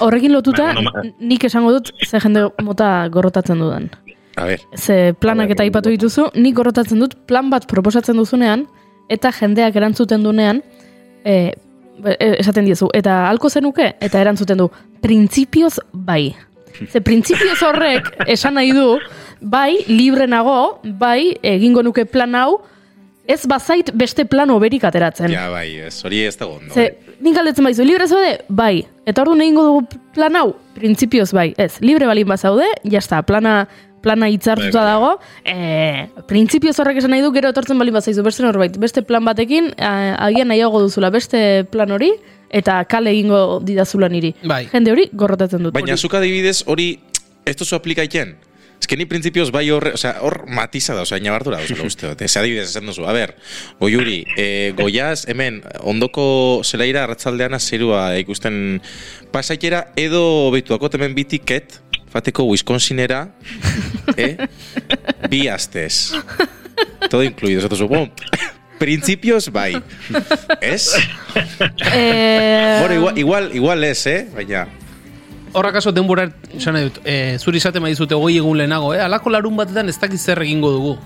Horrekin 0.01 0.33
lotuta, 0.33 0.73
Bai, 0.77 1.13
nik 1.31 1.45
esango 1.47 1.71
dut 1.77 1.91
ze 2.05 2.19
jende 2.19 2.47
mota 2.61 3.07
gorrotatzen 3.09 3.59
dudan. 3.59 3.89
A 4.35 4.45
ver, 4.45 4.61
Ze 4.75 5.13
planak 5.19 5.49
Bai, 5.49 5.55
eta 5.55 5.63
aipatu 5.63 5.89
dituzu, 5.89 6.29
nik 6.35 6.55
gorrotatzen 6.55 6.99
dut 6.99 7.15
plan 7.27 7.49
bat 7.49 7.65
proposatzen 7.67 8.17
duzunean, 8.17 8.67
eta 9.09 9.31
jendeak 9.35 9.75
erantzuten 9.75 10.23
dunean, 10.23 10.61
e, 11.25 11.51
e, 12.05 12.29
esaten 12.39 12.65
diezu, 12.65 12.89
eta 12.93 13.25
halko 13.29 13.49
zenuke, 13.49 13.93
eta 13.99 14.21
erantzuten 14.21 14.57
du, 14.61 14.69
printzipioz 15.01 15.79
bai. 15.91 16.35
Ze 16.87 17.01
printzipioz 17.03 17.59
horrek 17.67 18.07
esan 18.27 18.55
nahi 18.55 18.71
du, 18.71 18.99
bai, 19.41 19.83
libre 19.87 20.27
nago, 20.27 20.79
bai, 20.83 21.35
egingo 21.43 21.83
nuke 21.83 22.05
plan 22.05 22.35
hau, 22.35 22.61
ez 23.31 23.45
bazait 23.49 23.91
beste 23.97 24.25
plan 24.29 24.49
oberik 24.53 24.83
ateratzen. 24.87 25.31
ja, 25.31 25.49
bai, 25.49 25.67
ez, 25.87 25.95
hori 26.05 26.23
ez 26.27 26.35
dago 26.37 26.57
ondo. 26.59 26.73
Ze, 26.73 26.91
nik 27.21 27.35
galdetzen 27.35 27.65
baizu, 27.67 27.85
libre 27.87 28.07
zaude? 28.07 28.41
Bai. 28.49 28.85
Eta 29.05 29.23
ordu 29.23 29.37
egingo 29.41 29.63
dugu 29.63 30.01
plan 30.15 30.35
hau? 30.35 30.51
Printzipioz 30.75 31.31
bai. 31.33 31.53
Ez, 31.57 31.79
libre 31.81 32.05
balin 32.09 32.27
bazaude, 32.27 32.67
jazta, 32.83 33.21
plana, 33.27 33.67
plana 34.01 34.29
hitzartuta 34.29 34.81
Bai, 34.81 34.83
bai. 34.83 34.91
dago, 34.91 35.09
e, 35.45 36.23
printzipioz 36.27 36.77
horrek 36.81 36.97
esan 37.01 37.11
nahi 37.13 37.21
du, 37.21 37.31
gero 37.35 37.49
etortzen 37.53 37.77
balin 37.77 37.93
bazaizu, 37.93 38.23
beste 38.25 38.43
norbait, 38.43 38.77
beste 38.81 39.03
plan 39.05 39.25
batekin, 39.25 39.73
a, 39.77 39.91
agian 40.27 40.47
nahiago 40.49 40.81
duzula 40.81 41.11
beste 41.13 41.65
plan 41.71 41.91
hori, 41.91 42.11
eta 42.49 42.79
kale 42.89 43.11
egingo 43.13 43.59
didazula 43.63 44.09
niri. 44.09 44.33
Bai. 44.43 44.65
Jende 44.71 44.91
hori 44.91 45.09
gorrotatzen 45.13 45.63
dut. 45.63 45.73
Baina 45.77 45.97
zuk 45.97 46.13
adibidez 46.17 46.63
hori, 46.65 46.95
ez 47.45 47.55
duzu 47.55 47.77
aplikaiten? 47.77 48.35
Ez 48.81 48.87
que 48.89 48.97
ni 48.97 49.05
printzipioz 49.05 49.51
bai 49.53 49.67
horre, 49.69 49.91
osea, 49.93 50.15
hor 50.25 50.39
matiza 50.49 50.95
da, 50.97 51.03
osea, 51.05 51.19
inabardura 51.21 51.59
da, 51.59 51.67
osea, 51.67 51.85
uste 51.85 52.07
dut. 52.09 52.23
Ez 52.25 52.31
adibidez 52.41 52.71
esan 52.71 52.89
duzu, 52.89 53.05
a 53.05 53.13
ber, 53.13 53.35
goiuri, 53.79 54.23
e, 54.33 54.47
goiaz, 54.77 55.27
hemen, 55.29 55.61
ondoko 55.85 56.25
zelaira 56.65 57.03
arratzaldean 57.05 57.59
zerua 57.59 58.07
ikusten 58.17 58.81
pasaikera, 59.31 59.83
edo 60.01 60.49
beituako 60.55 60.89
hemen 60.97 61.13
bi 61.13 61.27
tiket, 61.29 61.77
fateko 62.11 62.47
Wisconsinera, 62.49 63.27
eh? 64.17 64.33
bi 65.29 65.45
astez. 65.47 66.17
Todo 67.07 67.21
incluido, 67.23 67.61
ez 67.61 67.69
duzu, 67.69 67.87
bon, 67.87 68.09
printzipioz 68.81 69.51
bai. 69.53 69.75
Ez? 70.59 70.97
Eh, 71.93 72.79
Bueno, 72.81 72.95
igual, 72.95 73.17
igual, 73.17 73.51
igual 73.55 73.83
ez, 73.83 74.07
eh? 74.07 74.27
Baina, 74.33 74.65
Horra 75.53 75.71
kaso 75.73 75.91
denbora, 75.91 76.29
esan 76.55 76.77
dut, 76.79 76.99
e, 77.03 77.37
zuri 77.39 77.57
esate 77.59 77.79
dizute 77.79 78.15
hogei 78.15 78.37
egun 78.37 78.57
lehenago, 78.57 78.93
eh? 78.95 79.01
Alako 79.03 79.29
larun 79.29 79.57
batetan 79.57 79.89
ez 79.89 79.97
dakiz 79.99 80.21
zer 80.23 80.41
egingo 80.41 80.71
dugu. 80.71 80.97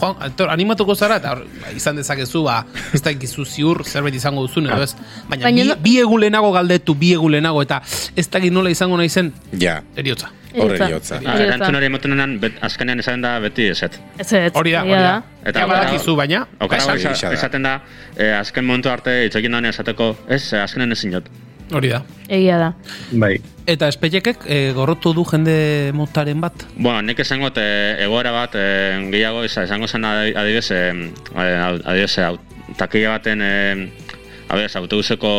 Joan, 0.00 0.16
altor, 0.24 0.48
animatuko 0.50 0.94
zara, 0.96 1.18
eta 1.20 1.34
ba, 1.36 1.70
izan 1.76 1.96
dezakezu, 2.00 2.40
ba, 2.46 2.62
ez 2.96 3.02
dakizu 3.04 3.44
ziur 3.44 3.82
zerbait 3.84 4.14
izango 4.16 4.40
duzun, 4.46 4.66
edo 4.66 4.82
ez. 4.82 4.94
Baina, 5.28 5.44
Baina 5.44 5.62
bi, 5.62 5.68
no- 5.68 5.76
bi 5.84 5.92
egun 6.00 6.20
lehenago 6.24 6.50
galdetu, 6.54 6.94
bi 6.98 7.12
egun 7.12 7.30
lehenago, 7.36 7.60
eta 7.62 7.82
ez 8.16 8.24
dakit 8.32 8.52
nola 8.56 8.70
izango 8.72 8.96
nahi 8.96 9.08
zen, 9.12 9.32
ja, 9.60 9.82
eriotza. 9.94 10.30
horre 10.54 10.78
Eriotza. 10.80 11.16
eriotza. 11.20 11.44
Erantzun 11.44 11.76
hori 11.76 11.86
emotenenan, 11.86 12.34
bet, 12.40 12.56
azkenean 12.64 13.00
esaten 13.00 13.22
da 13.22 13.38
beti 13.40 13.68
eset. 13.68 14.00
Ez, 14.18 14.32
ez, 14.32 14.50
Hori 14.54 14.72
da, 14.72 14.82
hori 14.82 14.90
da. 14.96 15.22
Eta 15.44 15.58
Eta 15.60 15.66
badakizu, 15.66 16.16
baina, 16.16 16.46
Okara 16.60 16.84
da. 16.96 17.32
esaten 17.32 17.62
da, 17.62 17.82
eh, 18.16 18.32
azken 18.38 18.64
momentu 18.64 18.88
arte 18.90 19.26
itxekin 19.26 19.52
danean 19.52 19.72
esateko, 19.72 20.16
ez, 20.28 20.52
eh, 20.52 20.62
azkenen 20.62 20.92
ezin 20.92 21.12
jot. 21.12 21.28
Hori 21.74 21.88
da. 21.92 22.02
Egia 22.28 22.58
da. 22.58 22.70
Bai. 23.12 23.36
Eta 23.66 23.88
espeiekek 23.92 24.46
e, 24.50 24.72
gorrotu 24.74 25.12
du 25.14 25.24
jende 25.28 25.92
motaren 25.94 26.40
bat. 26.42 26.64
Bueno, 26.76 27.02
nik 27.02 27.18
esango 27.22 27.50
e, 27.56 27.66
egoera 28.04 28.32
bat 28.34 28.54
e, 28.58 28.64
gehiago 29.12 29.44
isa, 29.44 29.64
esango 29.68 29.86
zen 29.88 30.04
adi- 30.04 30.34
adibidez, 30.36 30.70
e, 30.70 30.80
adibidez, 31.36 32.16
takia 32.76 33.10
baten 33.16 33.42
e, 33.42 33.52
adibidez, 34.52 34.76
autobuseko 34.76 35.32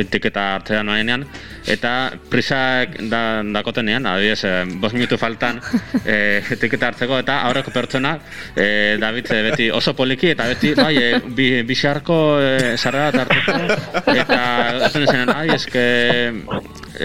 etiketa 0.00 0.46
hartzea 0.54 0.82
noaenean, 0.86 1.26
eta 1.68 1.92
prisak 2.32 2.96
da, 3.10 3.42
dakotenean, 3.54 4.08
adibidez, 4.08 4.40
e, 4.48 4.54
bost 4.80 4.96
minutu 4.96 5.18
faltan 5.20 5.60
e, 6.04 6.40
etiketa 6.56 6.90
hartzeko, 6.90 7.20
eta 7.24 7.42
aurreko 7.50 7.74
pertsona, 7.74 8.16
e, 8.56 8.96
David 9.02 9.32
beti 9.50 9.68
oso 9.70 9.94
poliki, 9.98 10.32
eta 10.32 10.48
beti, 10.52 10.72
bai, 10.78 10.94
e, 10.96 11.22
bi, 11.36 11.50
bixarko 11.68 12.18
e, 12.40 12.52
sarrera 12.76 13.12
bat 13.12 13.26
hartzeko, 13.26 14.12
eta 14.16 14.42
esan 14.88 15.08
esanen, 15.08 15.34
ai, 15.36 15.48
eske, 15.56 15.86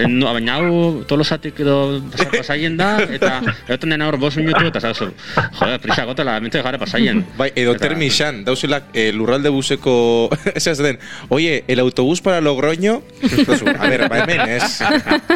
no, 0.08 0.32
baina 0.32 0.56
hau 0.58 1.04
tolosatik 1.08 1.58
edo 1.60 2.00
pasa- 2.12 2.30
pasaien 2.32 2.76
da, 2.76 2.98
eta 3.02 3.40
egoten 3.68 3.90
dena 3.94 4.08
hor 4.08 4.16
bost 4.18 4.36
minutu, 4.40 4.64
eta 4.66 4.80
zagozu, 4.80 5.10
joder, 5.58 5.80
prisa 5.80 6.04
gotela, 6.08 6.38
mente 6.40 6.62
jare 6.62 6.78
pasaien. 6.78 7.24
Bai, 7.38 7.50
edo 7.54 7.72
Eta- 7.76 7.88
termixan, 7.88 8.44
dauzela 8.44 8.82
eh, 8.94 9.10
lurralde 9.12 9.48
buseko, 9.52 10.30
ez 10.54 10.66
ez 10.66 10.78
den, 10.78 10.98
oye, 11.28 11.64
el 11.68 11.80
autobús 11.80 12.20
para 12.20 12.40
Logroño, 12.40 13.02
Dozu, 13.46 13.66
a 13.68 13.86
ver, 13.88 14.08
ba 14.08 14.18
hemen, 14.24 14.40
ez, 14.48 14.80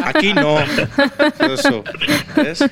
aquí 0.03 0.33
no, 0.33 0.57
Dozu, 1.39 1.83
ez? 2.45 2.63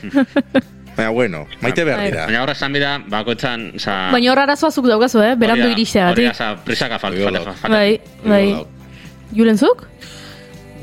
Baina, 0.95 1.09
bueno, 1.11 1.45
maite 1.59 1.83
behar 1.83 1.99
Bai. 1.99 2.07
dira. 2.11 2.25
Baina 2.25 2.43
horra 2.43 2.53
esan 2.55 2.71
bida, 2.71 2.91
bakoitzan, 3.11 3.65
oza... 3.75 3.95
Baina 4.15 4.31
hor 4.31 4.39
arazoa 4.45 4.71
zuk 4.71 4.85
daukazu, 4.87 5.19
eh? 5.27 5.33
Berandu 5.35 5.67
iristeagatik. 5.73 6.29
da, 6.29 6.31
oza, 6.31 6.63
prisaka 6.63 6.99
fal, 7.03 7.17
Hori 7.19 7.35
da. 7.35 7.41
fal, 7.43 7.57
fal, 7.59 7.71
Bai, 7.75 7.99
bai. 8.23 8.45
Julen 9.35 9.57
zuk? 9.59 9.83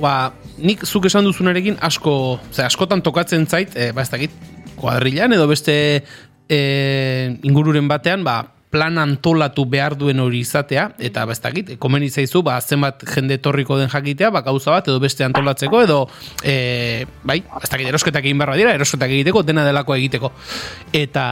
Ba, 0.03 0.33
nik 0.63 0.87
zuk 0.87 1.07
esan 1.11 1.27
duzunarekin 1.27 1.77
asko, 1.83 2.41
ze 2.53 2.65
askotan 2.65 3.03
tokatzen 3.03 3.47
zait, 3.47 3.75
e, 3.77 3.91
ba 3.93 4.05
ez 4.07 4.11
dakit, 4.11 4.35
kuadrilan 4.79 5.35
edo 5.35 5.47
beste 5.51 5.75
e, 6.49 6.59
ingururen 7.43 7.89
batean, 7.91 8.25
ba, 8.25 8.41
plan 8.73 8.97
antolatu 8.97 9.67
behar 9.69 9.99
duen 10.01 10.23
hori 10.23 10.41
izatea, 10.47 10.87
eta 11.05 11.27
ba 11.29 11.37
ez 11.37 11.43
dakit, 11.45 11.75
komeni 11.83 12.09
zaizu, 12.09 12.41
ba, 12.47 12.57
zenbat 12.61 13.05
jende 13.05 13.37
etorriko 13.37 13.77
den 13.79 13.91
jakitea, 13.93 14.33
ba, 14.33 14.45
gauza 14.47 14.73
bat, 14.73 14.89
edo 14.89 15.03
beste 15.03 15.27
antolatzeko, 15.29 15.83
edo, 15.85 15.99
e, 16.41 17.05
bai, 17.23 17.43
ez 17.43 17.69
dakit, 17.69 17.89
erosketak 17.93 18.25
egin 18.25 18.41
beharra 18.41 18.57
dira, 18.61 18.77
erosketak 18.79 19.13
egiteko, 19.13 19.45
dena 19.45 19.67
delako 19.69 19.99
egiteko. 19.99 20.33
Eta 21.05 21.27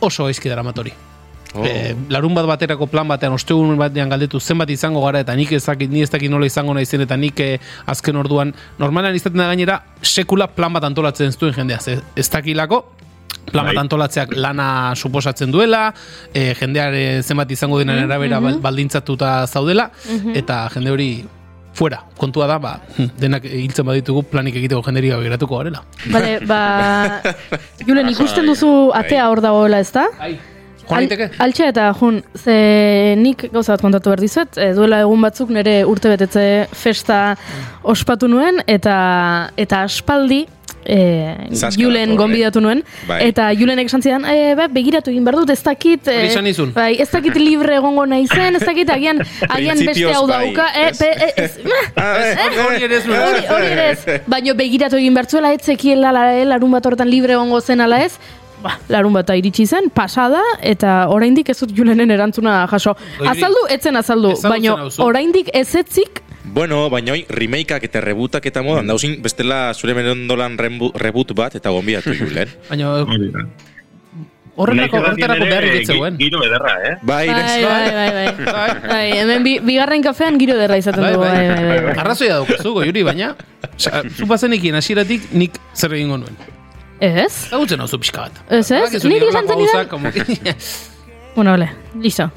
oso 0.00 0.30
eizki 0.32 0.52
dara 0.52 0.64
matori. 0.64 0.94
Oh. 1.54 1.62
E, 1.64 1.94
larun 2.10 2.34
bat 2.34 2.46
baterako 2.50 2.88
plan 2.90 3.06
batean, 3.06 3.32
ostegun 3.36 3.76
batean 3.78 4.08
galdetu 4.10 4.40
zenbat 4.40 4.70
izango 4.74 5.04
gara, 5.04 5.20
eta 5.22 5.36
nik 5.38 5.52
ez 5.52 5.62
dakit, 5.64 5.90
ni 5.90 6.02
ez 6.02 6.10
dakit 6.10 6.30
nola 6.30 6.46
izango 6.46 6.74
nahi 6.74 6.84
zen, 6.86 7.04
eta 7.06 7.16
nik 7.16 7.38
eh, 7.40 7.58
azken 7.86 8.16
orduan, 8.16 8.50
normalan 8.78 9.14
izaten 9.14 9.38
da 9.38 9.46
gainera, 9.52 9.76
sekula 10.02 10.48
plan 10.50 10.72
bat 10.74 10.82
antolatzen 10.84 11.28
ez 11.30 11.36
duen 11.38 11.54
jendea, 11.54 11.78
ze, 11.78 12.00
ez 12.16 12.26
dakilako, 12.32 12.80
plan 13.52 13.66
bat 13.68 13.74
Bai. 13.76 13.82
antolatzeak 13.84 14.32
lana 14.34 14.94
suposatzen 14.96 15.52
duela, 15.54 15.92
e, 16.34 16.54
jendeare 16.58 17.22
zenbat 17.22 17.50
izango 17.54 17.76
Mm, 17.78 17.84
denen 17.86 18.04
arabera 18.10 18.40
bal- 18.40 18.58
baldintzatuta 18.60 19.46
zaudela, 19.46 19.90
eta 20.34 20.68
jende 20.74 20.90
hori 20.90 21.24
fuera. 21.74 22.00
Kontua 22.16 22.46
da, 22.46 22.58
ba, 22.58 22.80
denak 23.18 23.44
hiltzen 23.44 23.86
baditugu 23.86 24.22
planik 24.30 24.54
egiteko 24.56 24.82
jenderi 24.86 25.08
gabe 25.10 25.24
geratuko 25.26 25.58
garela. 25.58 25.82
Bale, 26.10 26.38
ba... 26.46 27.20
Julen, 27.86 28.08
ikusten 28.10 28.46
duzu 28.46 28.90
atea 28.94 29.28
hor 29.30 29.40
dagoela, 29.42 29.78
ez 29.82 29.90
da? 29.92 30.06
Bai. 30.18 30.38
Al, 30.88 31.08
altxa 31.38 31.68
eta 31.68 31.92
jun, 32.00 32.22
ze 32.36 33.14
nik 33.16 33.46
gauza 33.52 33.72
bat 33.76 33.80
kontatu 33.82 34.10
behar 34.10 34.20
dizuet, 34.20 34.56
e, 34.58 34.72
duela 34.76 35.00
egun 35.04 35.20
batzuk 35.22 35.50
nire 35.50 35.84
urte 35.88 36.08
betetze 36.12 36.66
festa 36.72 37.36
ospatu 37.82 38.28
nuen, 38.28 38.60
eta 38.66 39.50
eta 39.56 39.82
aspaldi 39.88 40.44
e, 40.84 40.98
Zaska 41.56 41.80
Julen 41.80 42.10
dator, 42.10 42.14
eh? 42.14 42.18
gonbidatu 42.20 42.60
nuen, 42.60 42.82
Bai. 43.08 43.20
eta 43.30 43.46
Julenek 43.56 43.88
esan 43.88 44.02
zidan, 44.04 44.24
e, 44.28 44.54
ba, 44.58 44.66
begiratu 44.68 45.10
egin 45.10 45.24
behar 45.24 45.38
dut, 45.40 45.50
ez 45.54 45.62
dakit, 45.64 46.10
nizun. 46.44 46.72
bai, 46.76 46.94
ez 47.00 47.08
dakit 47.10 47.36
libre 47.40 47.78
egongo 47.78 48.04
nahi 48.06 48.26
zen, 48.28 48.56
ez 48.56 48.62
dakit 48.66 48.90
agian, 48.92 49.22
agian 49.56 49.80
beste 49.80 50.12
hau 50.12 50.26
dauka, 50.28 50.68
e, 50.76 50.86
pe, 50.98 51.08
e, 51.08 51.32
ez, 51.44 51.58
eh, 51.64 52.60
Hori 52.64 52.84
ere 52.84 53.90
ez 53.90 54.04
baino 54.34 54.54
begiratu 54.54 55.00
egin 55.00 55.14
bertzuela, 55.16 55.52
ez 55.54 55.62
zekiela 55.64 56.12
la- 56.12 56.30
eh, 56.36 56.44
larun 56.44 56.70
bat 56.76 56.84
horretan 56.86 57.08
libre 57.10 57.32
egongo 57.38 57.60
zen 57.60 57.80
ala 57.80 58.02
ez, 58.04 58.18
ba, 58.64 58.78
larun 58.88 59.12
bata 59.12 59.36
iritsi 59.36 59.66
zen, 59.68 59.90
pasada, 59.94 60.40
eta 60.64 61.04
oraindik 61.12 61.50
ez 61.52 61.58
dut 61.60 61.74
julenen 61.76 62.10
erantzuna 62.10 62.62
jaso. 62.72 62.96
Azaldu, 63.20 63.66
etzen 63.70 63.96
azaldu, 64.00 64.32
baino 64.48 64.76
nauzu. 64.86 65.02
oraindik 65.04 65.50
ezetzik, 65.54 66.22
Bueno, 66.54 66.90
baina 66.92 67.14
hoi, 67.14 67.22
remakeak 67.28 67.86
eta 67.88 68.00
rebootak 68.04 68.44
eta 68.46 68.60
modan, 68.62 68.86
dauzin 68.86 69.14
bestela 69.24 69.72
zure 69.74 69.94
merondolan 69.96 70.58
reboot 70.60 71.32
bat 71.34 71.54
eta 71.56 71.70
gonbiatu 71.72 72.12
julen. 72.20 72.48
Baina 72.68 72.90
da. 73.00 73.44
horretarako, 74.54 75.46
behar 75.48 75.64
gi- 75.64 75.78
ditzeuen. 75.80 76.18
Giro 76.20 76.42
ederra, 76.46 76.74
eh? 76.84 76.92
Bai, 77.02 77.26
bai, 77.26 77.64
bai, 77.64 77.88
bai, 77.90 78.28
bai. 78.44 78.68
bai, 78.92 79.06
hemen 79.18 79.42
bi, 79.42 79.56
bigarren 79.66 80.04
kafean 80.04 80.38
giro 80.38 80.54
derra 80.60 80.76
izaten 80.78 81.02
Bai, 81.02 81.12
dugu, 81.16 81.24
bai, 81.24 81.32
bai. 81.34 81.48
bai, 81.56 81.64
bai. 81.72 81.80
bai. 81.88 81.96
Arrazoia 82.04 82.36
daukazu, 82.38 82.74
goiuri, 82.76 83.02
baina 83.08 83.32
Osa, 83.74 84.02
zu 84.14 84.26
bazenekien 84.30 84.76
hasieratik 84.78 85.32
nik 85.32 85.56
zer 85.74 85.96
egingo 85.96 86.18
nuen. 86.22 86.36
Ez? 87.00 87.48
Zagutzen 87.50 87.80
hau 87.80 87.88
zu 87.88 87.98
pixka 88.00 88.22
bat. 88.28 88.32
Ez, 88.50 88.70
ez? 88.70 89.04
Horrelako 89.04 89.28
esan 89.28 89.48
zenidan? 89.48 89.88
como 89.88 90.10
que- 90.12 90.56
Bueno, 91.34 91.52
ole, 91.54 91.68
listo. 92.00 92.30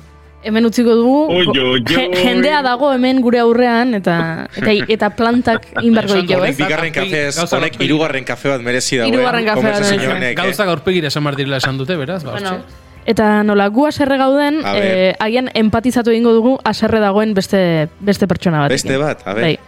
Hemen 0.43 0.65
utziko 0.65 0.93
dugu, 0.95 1.27
Oi, 1.33 1.47
oi, 1.47 1.59
oi. 1.59 1.83
je- 1.85 2.09
jendea 2.15 2.61
dago 2.63 2.91
hemen 2.93 3.19
gure 3.21 3.39
aurrean, 3.39 3.93
eta 3.95 4.47
eta, 4.55 4.71
eta 4.95 5.09
plantak 5.09 5.65
Esan 5.75 6.21
ditu, 6.25 6.43
ez? 6.45 6.57
Bigarren 6.57 6.93
kafez, 6.93 7.37
honek 7.37 7.53
aurpegi. 7.73 7.83
hirugarren 7.85 8.23
kafe 8.23 8.49
bat 8.49 8.61
merezi 8.61 8.97
dagoen. 8.97 9.13
Hirugarren 9.13 9.45
kafe 9.45 9.61
bat 9.61 9.81
merezi. 9.81 10.25
eh? 10.25 10.33
Gauzak 10.35 10.67
aurpegira 10.69 11.07
esan 11.07 11.23
behar 11.23 11.35
direla 11.35 11.57
esan 11.57 11.77
dute, 11.77 11.95
beraz, 11.97 12.23
ba, 12.23 12.31
Bueno, 12.31 12.57
eta 13.05 13.43
nola 13.43 13.67
gu 13.67 13.87
aserre 13.87 14.17
gauden, 14.17 14.61
eh, 14.75 15.15
agian 15.19 15.49
empatizatu 15.53 16.11
egingo 16.11 16.31
dugu 16.33 16.59
aserre 16.63 16.99
dagoen 16.99 17.33
beste 17.33 17.89
beste 17.99 18.27
pertsona 18.27 18.61
bat. 18.61 18.69
Beste 18.71 18.97
bat, 18.97 19.21
a 19.27 19.33
ber. 19.33 19.43
Bai. 19.43 19.59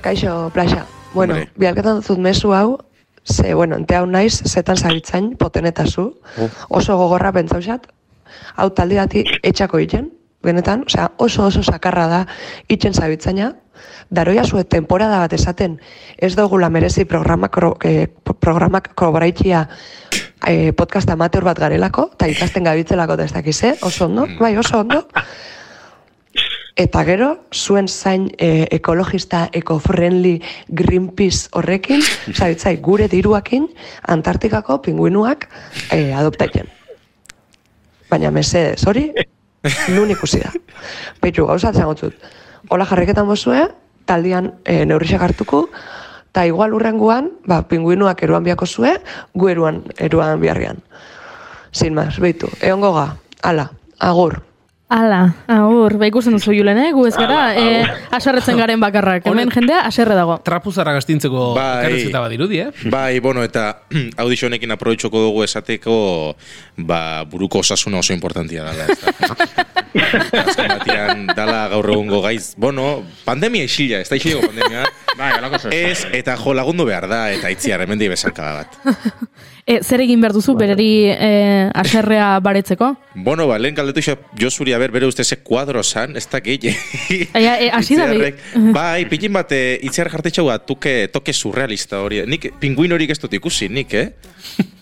Kaixo, 0.00 0.50
plaxa. 0.54 0.86
Bueno, 1.12 1.34
Hombre. 1.34 1.50
bialketan 1.56 2.00
dut 2.00 2.18
mezu 2.18 2.52
hau, 2.54 2.78
ze, 3.24 3.54
bueno, 3.54 3.76
ente 3.76 3.96
hau 3.96 4.06
naiz, 4.06 4.42
zetan 4.46 4.76
zabitzain, 4.76 5.36
potenetazu, 5.36 6.10
oso 6.68 6.96
gogorra 6.96 7.32
pentsausat, 7.32 7.86
hau 8.56 8.70
talde 8.74 8.96
bati 9.00 9.24
etxako 9.42 9.80
iten, 9.82 10.10
benetan, 10.42 10.84
osea, 10.86 11.10
oso 11.18 11.44
oso 11.46 11.62
sakarra 11.62 12.06
da 12.08 12.20
itzen 12.68 12.94
zabitzaina, 12.94 13.52
daroia 14.10 14.44
zue 14.44 14.64
temporada 14.64 15.20
bat 15.20 15.32
esaten, 15.36 15.78
ez 16.16 16.34
dugula 16.36 16.70
merezi 16.70 17.04
programak, 17.04 17.56
eh, 17.84 18.08
programak 18.40 18.94
kobraitzia 18.94 19.68
eh, 20.46 20.72
podcast 20.72 21.10
amateur 21.10 21.44
bat 21.44 21.58
garelako, 21.58 22.10
eta 22.14 22.28
ikasten 22.28 22.64
gabitzelako 22.64 23.16
da 23.16 23.24
ez 23.28 23.32
dakize, 23.32 23.76
oso 23.82 24.06
ondo, 24.06 24.26
bai, 24.40 24.56
oso 24.56 24.80
ondo, 24.80 25.04
Eta 26.78 27.02
gero, 27.04 27.30
zuen 27.52 27.88
zain 27.88 28.30
e, 28.38 28.66
ekologista, 28.70 29.48
eco-friendly 29.52 30.40
Greenpeace 30.68 31.48
horrekin, 31.52 32.02
zabitzai, 32.38 32.76
gure 32.78 33.08
diruakin, 33.10 33.68
Antartikako 34.06 34.80
pinguinuak 34.82 35.48
e, 35.90 36.12
adoptaiten. 36.14 36.70
Baina 38.10 38.30
mesedez, 38.30 38.86
hori, 38.86 39.10
nun 39.94 40.10
ikusi 40.14 40.42
da. 40.42 40.52
Beitu, 41.22 41.46
gauza 41.46 41.72
zangotzut. 41.72 42.14
Hola 42.70 42.86
jarreketan 42.86 43.26
bozue, 43.26 43.66
taldian 44.06 44.54
e, 44.64 44.84
neurrisak 44.86 45.22
hartuko, 45.22 45.66
eta 46.30 46.46
igual 46.46 46.74
urrenguan, 46.74 47.32
ba, 47.46 47.64
pinguinuak 47.66 48.22
eruan 48.22 48.46
biako 48.46 48.66
zue, 48.66 48.94
gu 49.34 49.50
eruan, 49.50 49.82
eruan 49.98 50.38
biarrian. 50.40 50.78
Sin 51.72 51.94
más, 51.94 52.18
beitu, 52.22 52.50
egongo 52.62 52.94
ga, 52.94 53.08
ala, 53.42 53.70
agur. 53.98 54.40
Ala, 54.90 55.20
agur, 55.46 55.94
ba 56.00 56.08
ikusten 56.10 56.34
duzu 56.34 56.50
julen, 56.50 56.78
eh? 56.82 56.88
Gu 56.90 57.04
ez 57.06 57.12
gara, 57.14 57.54
eh, 57.54 57.84
aserretzen 58.10 58.58
garen 58.58 58.80
bakarrak. 58.82 59.28
Hemen 59.30 59.52
jendea 59.54 59.84
aserre 59.86 60.16
dago. 60.18 60.40
Trapuzara 60.42 60.96
gastintzeko 60.96 61.52
Bai. 61.54 61.66
elkarrizketa 61.84 62.22
bat 62.24 62.34
dirudi, 62.34 62.58
eh? 62.64 62.88
Bai, 62.90 63.20
bueno, 63.22 63.44
eta 63.46 63.84
audizio 64.24 64.48
honekin 64.50 64.74
aprobetxoko 64.74 65.22
dugu 65.28 65.44
esateko 65.46 65.94
ba, 66.82 67.22
buruko 67.22 67.62
osasuna 67.62 68.02
oso 68.02 68.16
importantia 68.18 68.66
dela. 68.66 68.88
Ez 68.90 68.98
da. 68.98 69.70
Azken 70.42 70.74
batean, 70.74 71.24
dala 71.38 71.62
gaur 71.70 71.86
egungo 71.94 72.20
gaiz. 72.26 72.56
Bueno, 72.58 73.04
pandemia 73.24 73.70
isila, 73.70 74.02
ez 74.02 74.10
da 74.10 74.18
isileko 74.18 74.50
pandemia. 74.50 74.84
Bai, 75.14 75.30
alako. 75.38 75.70
Ez, 75.70 76.02
eta 76.18 76.34
jo 76.40 76.54
lagundu 76.56 76.86
behar 76.90 77.06
da, 77.10 77.28
eta 77.30 77.50
itziar, 77.54 77.86
hemen 77.86 78.02
bezalkada 78.10 78.64
bat. 78.64 78.78
E, 79.70 79.76
zer 79.86 80.00
egin 80.02 80.18
behar 80.18 80.32
duzu 80.34 80.56
bereri 80.58 81.06
eh, 81.14 81.68
aserrea 81.78 82.32
baretzeko? 82.42 82.88
Bueno, 83.14 83.44
ba, 83.46 83.54
lehen 83.62 83.76
kaldetu 83.76 84.00
isa, 84.02 84.16
jo 84.40 84.48
zuri, 84.50 84.72
a 84.74 84.78
ber, 84.82 84.90
bere 84.90 85.06
uste 85.06 85.22
ze 85.22 85.36
kuadro 85.46 85.84
san, 85.86 86.16
ez 86.18 86.24
da 86.26 86.40
gehi. 86.42 86.72
Aia, 87.38 87.52
e, 87.62 87.68
hasi 87.70 87.94
da 87.94 88.08
be- 88.10 88.32
Bai, 88.74 89.04
pilin 89.06 89.32
bat, 89.36 89.52
eh, 89.54 89.78
itziar 89.86 90.10
jartetxau 90.10 90.48
bat, 90.48 90.64
tuke, 90.66 91.06
toke 91.14 91.30
surrealista 91.32 92.00
hori. 92.02 92.18
Nik, 92.26 92.48
pinguin 92.58 92.90
horik 92.96 93.12
ez 93.14 93.18
dut 93.22 93.36
ikusi, 93.38 93.68
nik, 93.70 93.94
eh? 93.94 94.08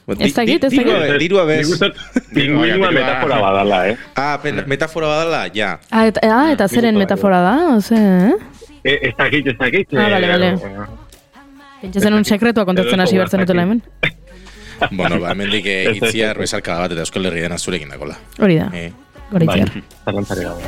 Ez 0.09 0.33
dakit, 0.33 0.63
ez 0.65 0.71
Dirua 0.73 0.95
dakit. 1.03 1.11
be- 1.13 1.19
Dirua 1.21 1.43
bez. 1.45 1.67
Nik 1.69 1.75
uste 1.75 1.91
pinguinua 2.33 2.89
metafora 2.97 3.41
badala, 3.45 3.81
eh? 3.91 3.97
Ah, 4.17 4.39
pen- 4.41 4.63
metafora 4.67 5.11
badala, 5.13 5.43
ja. 5.53 5.75
Ah, 5.91 6.07
eta, 6.09 6.23
ah, 6.33 6.47
eta 6.55 6.65
zeren 6.73 6.95
nik 6.97 7.03
uste 7.05 7.13
metafora 7.13 7.43
da, 7.45 7.53
ose, 7.77 7.99
eh? 8.01 8.79
E, 8.89 8.95
ez 9.11 9.13
dakit, 9.19 9.53
ez 9.53 9.59
dakit. 9.61 9.93
Ah, 9.93 10.09
bale, 10.15 10.33
bale. 10.33 10.49
eh, 10.55 10.89
Pentsatzen 11.83 12.17
un 12.17 12.25
sekretua 12.25 12.65
kontatzen 12.65 13.05
hasi 13.05 13.21
bertzen 13.21 13.45
dutela 13.45 13.67
hemen. 13.69 13.83
Bueno, 14.91 15.19
ba, 15.21 15.33
hemendik 15.33 15.67
eh, 15.67 15.91
itziar 15.97 16.37
ez. 16.37 16.43
bezalkada 16.47 16.81
bat 16.87 16.93
eta 16.93 17.01
Euskal 17.05 17.27
Herri 17.27 17.41
dena 17.41 17.59
zurekin 17.59 17.89
dakola. 17.89 18.17
Hori 18.39 18.57
da, 18.59 18.69
Eh. 18.73 18.93
goritziar. 19.31 19.71
Bai, 19.75 19.83
zalantzare 20.05 20.43
gabe. 20.45 20.63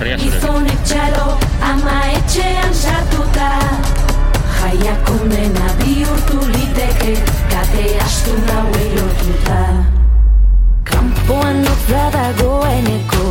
Herria 0.00 0.18
zure. 0.18 0.70
Ama 1.66 1.96
etxean 2.16 2.74
sartuta 2.74 3.50
Jaiak 4.56 5.10
ondena 5.10 5.66
bihurtu 5.80 6.38
liteke, 6.52 7.14
kate 7.50 7.84
astu 8.04 8.32
nauei 8.46 8.88
lotuta 8.96 9.60
Kampoan 10.84 11.62
notza 11.62 12.10
dagoeneko, 12.14 13.24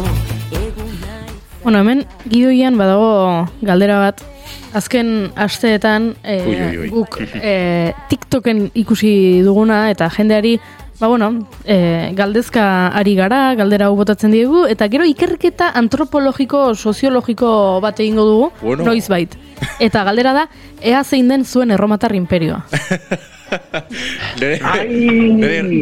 Bueno, 1.64 1.80
hemen 1.80 2.06
gidoian 2.30 2.78
badago 2.78 3.50
galdera 3.62 3.98
bat. 4.00 4.22
Azken 4.76 5.32
asteetan 5.40 6.10
eh, 6.24 6.42
Ui, 6.46 6.56
ui, 6.56 6.78
ui. 6.84 6.90
guk 6.92 7.20
eh, 7.40 7.94
TikToken 8.12 8.66
ikusi 8.84 9.42
duguna 9.46 9.86
eta 9.94 10.10
jendeari 10.12 10.58
Ba, 10.96 11.10
bueno, 11.12 11.28
eh, 11.68 12.14
galdezka 12.16 12.88
ari 12.96 13.18
gara, 13.18 13.50
galdera 13.60 13.90
hau 13.90 13.98
botatzen 14.00 14.32
diegu, 14.32 14.62
eta 14.72 14.88
gero 14.88 15.04
ikerketa 15.04 15.74
antropologiko, 15.76 16.70
soziologiko 16.74 17.82
bat 17.84 18.00
egingo 18.00 18.24
dugu, 18.24 18.46
Bueno. 18.62 18.86
noiz 18.88 19.10
bait. 19.12 19.36
Eta 19.84 20.06
galdera 20.08 20.32
da, 20.32 20.46
ea 20.80 21.04
zein 21.04 21.28
den 21.28 21.44
zuen 21.44 21.72
erromatar 21.76 22.16
imperioa. 22.16 22.62
Lere, 24.40 24.62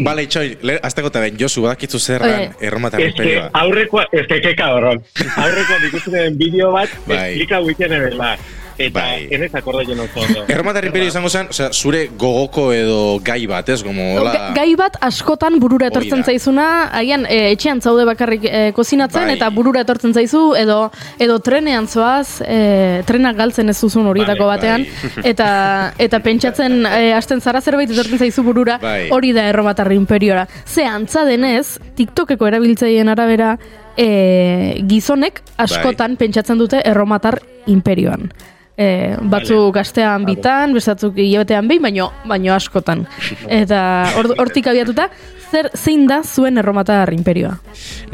bale, 0.03 0.25
itxoi, 0.25 0.47
azteko 0.81 1.13
eta 1.13 1.21
ben, 1.23 1.37
Josu, 1.39 1.61
badakitzu 1.67 1.99
zer 2.01 2.25
dan 2.25 2.57
erromatar 2.59 3.05
imperioa. 3.05 3.51
aurrekoa, 3.53 4.07
ez 4.11 4.25
que 4.27 4.41
ke 4.41 4.55
cabrón. 4.57 5.03
Aurrekoa 5.37 5.77
ikusten 5.91 6.13
den 6.17 6.37
bideo 6.41 6.71
bat, 6.73 6.89
Bai. 7.05 7.21
explika 7.35 7.61
huiten 7.61 7.93
ebela. 8.01 8.33
Eta 8.77 8.99
Bai. 8.99 9.27
enez 9.31 9.53
akorde 9.55 9.85
jo 9.85 9.93
oso 10.03 10.19
ondo. 10.21 10.45
Erromatar 10.53 10.85
imperio 10.85 11.07
izango 11.07 11.29
zen, 11.29 11.47
osea, 11.49 11.69
zure 11.73 12.07
gogoko 12.17 12.71
edo 12.73 13.19
gai 13.23 13.45
bat, 13.47 13.69
ez? 13.69 13.81
Como, 13.83 14.15
hola... 14.19 14.31
Ga- 14.33 14.53
Gai 14.57 14.75
bat 14.79 14.97
askotan 15.01 15.59
burura 15.59 15.87
etortzen 15.91 16.23
zaizuna, 16.23 16.89
agian 16.91 17.25
e, 17.29 17.51
etxean 17.53 17.81
zaude 17.81 18.05
bakarrik 18.05 18.45
e, 18.49 18.63
kozinatzen 18.73 19.27
Bai. 19.29 19.35
eta 19.37 19.49
burura 19.53 19.81
etortzen 19.85 20.13
zaizu 20.13 20.53
edo 20.57 20.91
edo 21.19 21.39
trenean 21.39 21.87
zoaz, 21.87 22.41
e, 22.45 23.01
trenak 23.05 23.37
galtzen 23.37 23.69
ez 23.69 23.77
duzun 23.81 24.07
horietako 24.09 24.47
Vale, 24.47 24.57
batean 24.57 24.85
bai. 24.87 25.23
eta 25.33 25.49
eta 25.97 26.19
pentsatzen 26.25 26.85
e, 26.85 27.13
hasten 27.13 27.41
zara 27.41 27.61
zerbait 27.61 27.91
etortzen 27.91 28.17
zaizu 28.19 28.43
burura, 28.43 28.77
Bai. 28.81 29.07
hori 29.11 29.33
da 29.33 29.47
erromatar 29.49 29.91
imperiora. 29.93 30.47
Ze 30.65 30.85
antza 30.85 31.23
denez, 31.25 31.77
TikTokeko 31.95 32.47
erabiltzaileen 32.47 33.09
arabera 33.09 33.57
e, 33.97 34.81
gizonek 34.89 35.41
askotan 35.57 36.17
pentsatzen 36.17 36.57
dute 36.57 36.81
erromatar 36.85 37.39
imperioan. 37.67 38.31
E, 38.77 39.15
batzuk 39.29 39.75
astean 39.77 40.23
bitan, 40.25 40.73
bestatzuk 40.73 41.17
hilabetean 41.21 41.67
behin, 41.69 41.81
baino, 41.85 42.07
baino 42.25 42.55
askotan. 42.55 43.05
Eta 43.61 43.79
hor- 44.17 44.33
hortik 44.41 44.65
abiatuta, 44.71 45.09
zer 45.53 45.69
zein 45.77 46.07
da 46.09 46.23
zuen 46.25 46.57
erromatar 46.57 47.11
imperioa? 47.13 47.51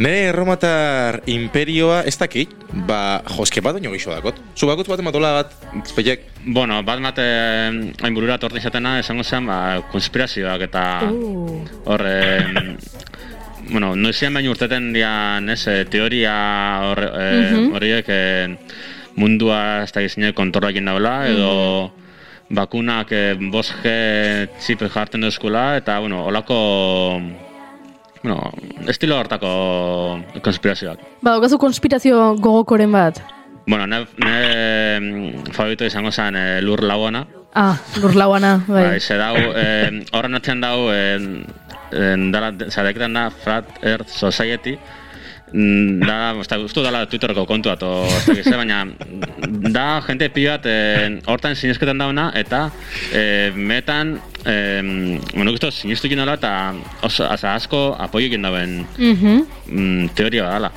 Nere 0.04 0.26
erromatar 0.34 1.22
imperioa, 1.32 2.02
ez 2.04 2.18
dakit, 2.20 2.52
ba, 2.90 3.22
joske 3.38 3.64
bat 3.64 3.80
oino 3.80 3.94
gixo 3.96 4.12
dakot. 4.12 4.36
Zu 4.60 4.68
bakut 4.68 4.90
bat 4.92 5.00
ematola 5.00 5.32
bat, 5.42 5.56
peiek, 5.96 6.28
Bueno, 6.40 6.78
bat 6.88 7.00
mate 7.04 7.24
hain 8.00 8.14
burura 8.16 8.38
torti 8.40 8.60
izatena, 8.62 8.98
esango 9.02 9.24
zen, 9.28 9.48
ba, 9.48 9.80
konspirazioak 9.92 10.62
eta 10.70 10.84
Uh. 11.12 11.58
hor, 11.86 12.04
em, 12.08 12.78
bueno, 13.72 13.94
noizian 13.96 14.34
baino 14.34 14.52
urteten 14.52 14.92
dian, 14.96 15.50
ez, 15.52 15.66
eh, 15.68 15.84
teoria 15.92 16.36
hor, 16.88 17.02
eh, 17.12 17.68
horiek 17.76 18.06
eh, 18.08 18.58
mundua 19.16 19.84
ez 19.84 19.92
da 19.96 20.02
gizine 20.04 20.34
kontrola 20.38 20.70
egin 20.74 20.86
daula, 20.90 21.16
edo 21.30 21.92
bakunak 22.50 23.12
eh, 23.14 23.36
5G 23.40 23.94
txip 24.60 24.86
jartzen 24.94 25.22
duzkula, 25.26 25.78
eta, 25.78 26.00
bueno, 26.02 26.24
olako, 26.30 26.60
bueno, 28.24 28.38
estilo 28.88 29.20
hortako 29.20 29.50
konspirazioak. 30.46 31.04
Ba, 31.22 31.36
daukazu 31.36 31.60
konspirazio 31.62 32.36
gogokoren 32.42 32.92
bat. 32.92 33.22
Bueno, 33.70 33.86
ne, 33.86 34.06
ne 34.26 35.00
mm, 35.00 35.52
favorito 35.54 35.86
izango 35.86 36.12
zen 36.12 36.36
eh, 36.36 36.62
lur 36.62 36.84
lauana, 36.84 37.26
Ah, 37.58 37.74
lur 37.98 38.14
lauana, 38.14 38.60
bai. 38.70 38.84
Bai, 38.92 39.00
ze 39.02 39.16
dau, 39.18 39.34
eh, 39.58 39.90
horren 40.14 40.38
atzean 40.38 40.62
dau, 40.62 40.92
eh, 40.94 41.18
en, 41.98 42.28
dala, 42.32 42.52
zareketan 42.70 43.14
da 43.18 43.30
Flat 43.34 43.80
Earth 43.84 44.10
Society, 44.14 44.78
Mm, 44.78 45.09
da, 45.52 46.34
osta, 46.38 46.60
ustu 46.62 46.84
dala 46.86 47.06
Twitterko 47.10 47.46
kontua, 47.50 47.76
to, 47.80 47.90
ez 48.36 48.46
eh, 48.48 48.56
baina 48.58 48.84
da 49.74 50.02
jente 50.06 50.30
pilo 50.30 50.52
bat 50.52 50.66
eh, 50.70 51.20
hortan 51.26 51.56
sinesketan 51.58 51.98
dauna 51.98 52.30
eta 52.38 52.70
eh, 53.14 53.52
metan 53.56 54.20
eh, 54.46 54.82
bueno, 55.34 55.52
guztu 55.52 55.72
sinestu 55.74 56.08
egin 56.08 56.22
dela 56.22 56.38
eta 56.38 56.54
oso, 57.02 57.26
asa, 57.26 57.56
asko 57.56 57.96
apoio 58.00 58.30
egin 58.30 58.46
dauen 58.46 58.86
Mhm. 58.98 59.46
mm, 59.68 60.10
teoria 60.16 60.44
badala. 60.44 60.72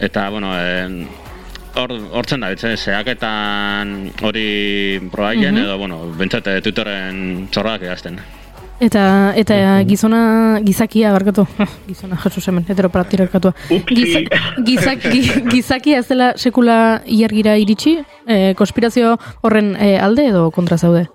Eta, 0.00 0.28
bueno, 0.30 0.52
eh, 0.58 1.06
hor, 1.80 1.92
hortzen 2.12 2.40
da, 2.40 2.50
bitzen, 2.50 2.76
zehaketan 2.76 4.10
hori 4.22 5.00
probaien, 5.10 5.54
Mhm. 5.54 5.64
edo, 5.64 5.78
bueno, 5.78 6.02
bentsat 6.18 6.46
eh, 6.48 6.60
Twitterren 6.60 7.48
txorrak 7.50 7.82
idazten. 7.82 8.20
Eta 8.82 9.32
eta 9.38 9.56
gizona 9.86 10.58
gizakia 10.64 11.12
barkatu. 11.14 11.46
gizona 11.86 12.16
Jesus 12.24 12.48
hemen 12.48 12.64
heteropatriarkatua. 12.68 13.54
Giza, 13.86 14.20
gizaki 14.66 15.22
gizakia 15.50 16.00
ez 16.02 16.08
dela 16.08 16.32
sekula 16.36 17.02
ilargira 17.06 17.56
iritsi? 17.56 17.98
Eh, 18.26 18.52
konspirazio 18.58 19.14
horren 19.42 19.76
eh, 19.78 19.96
alde 20.02 20.26
edo 20.32 20.50
kontra 20.50 20.76
zaude? 20.78 21.06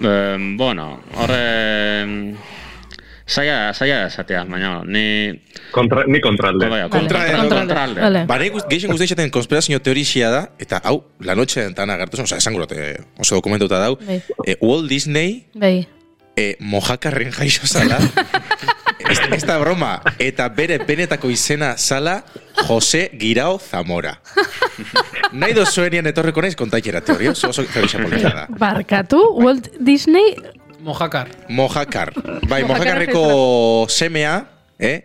Eh, 0.00 0.36
bueno, 0.56 1.00
horre... 1.20 2.34
Zaila, 3.24 3.72
zaila 3.72 4.02
da 4.02 4.08
esatea, 4.10 4.42
baina 4.44 4.82
ni... 4.84 5.32
Kontra, 5.72 6.02
ni 6.06 6.20
kontralde. 6.20 6.66
Bai, 6.68 6.82
Kontra- 6.92 7.22
kontra, 7.32 7.60
kontralde. 7.62 8.00
Vale. 8.04 8.24
Ba, 8.28 8.36
nahi 8.36 8.50
guz- 8.52 8.66
gehixen 8.68 8.90
guztien 8.92 9.08
esaten 9.08 9.30
konspirazio 9.32 9.78
teorixia 9.80 10.28
da, 10.28 10.42
eta 10.60 10.82
hau, 10.84 10.98
la 11.24 11.32
noche 11.38 11.62
dentana 11.64 11.96
gertu, 11.96 12.20
oza, 12.20 12.36
esan 12.36 12.52
gurote, 12.52 12.82
oso 13.16 13.38
dokumentuta 13.40 13.78
dau, 13.80 13.94
Bai. 13.96 14.18
eh, 14.44 14.58
Walt 14.60 14.90
Disney 14.92 15.46
Bai. 15.54 15.86
Eh, 16.36 16.56
mojakarren 16.60 17.32
jaixo 17.32 17.66
zala, 17.66 17.98
ez, 19.10 19.18
ez 19.32 19.44
da 19.46 19.58
broma, 19.58 19.98
eta 20.18 20.48
bere 20.48 20.78
benetako 20.86 21.30
izena 21.30 21.74
zala 21.78 22.22
Jose 22.66 23.10
Girao 23.18 23.58
Zamora. 23.58 24.16
Nahi 25.40 25.54
dozuenian 25.56 26.06
etorreko 26.06 26.42
naiz 26.44 26.54
kontaikera 26.58 27.02
teoria, 27.04 27.32
oso, 27.34 27.50
oso 27.50 27.64
teorixia 27.66 28.02
polita 28.02 28.34
da. 28.34 28.46
Barkatu, 28.58 29.22
Walt 29.40 29.70
Disney 29.80 30.36
Mojakar. 30.84 31.30
Mojakar. 31.48 32.12
Bai, 32.46 32.60
Mojakar 32.62 32.68
mojakarreko 32.68 33.86
semea, 33.88 34.34
eh? 34.78 35.00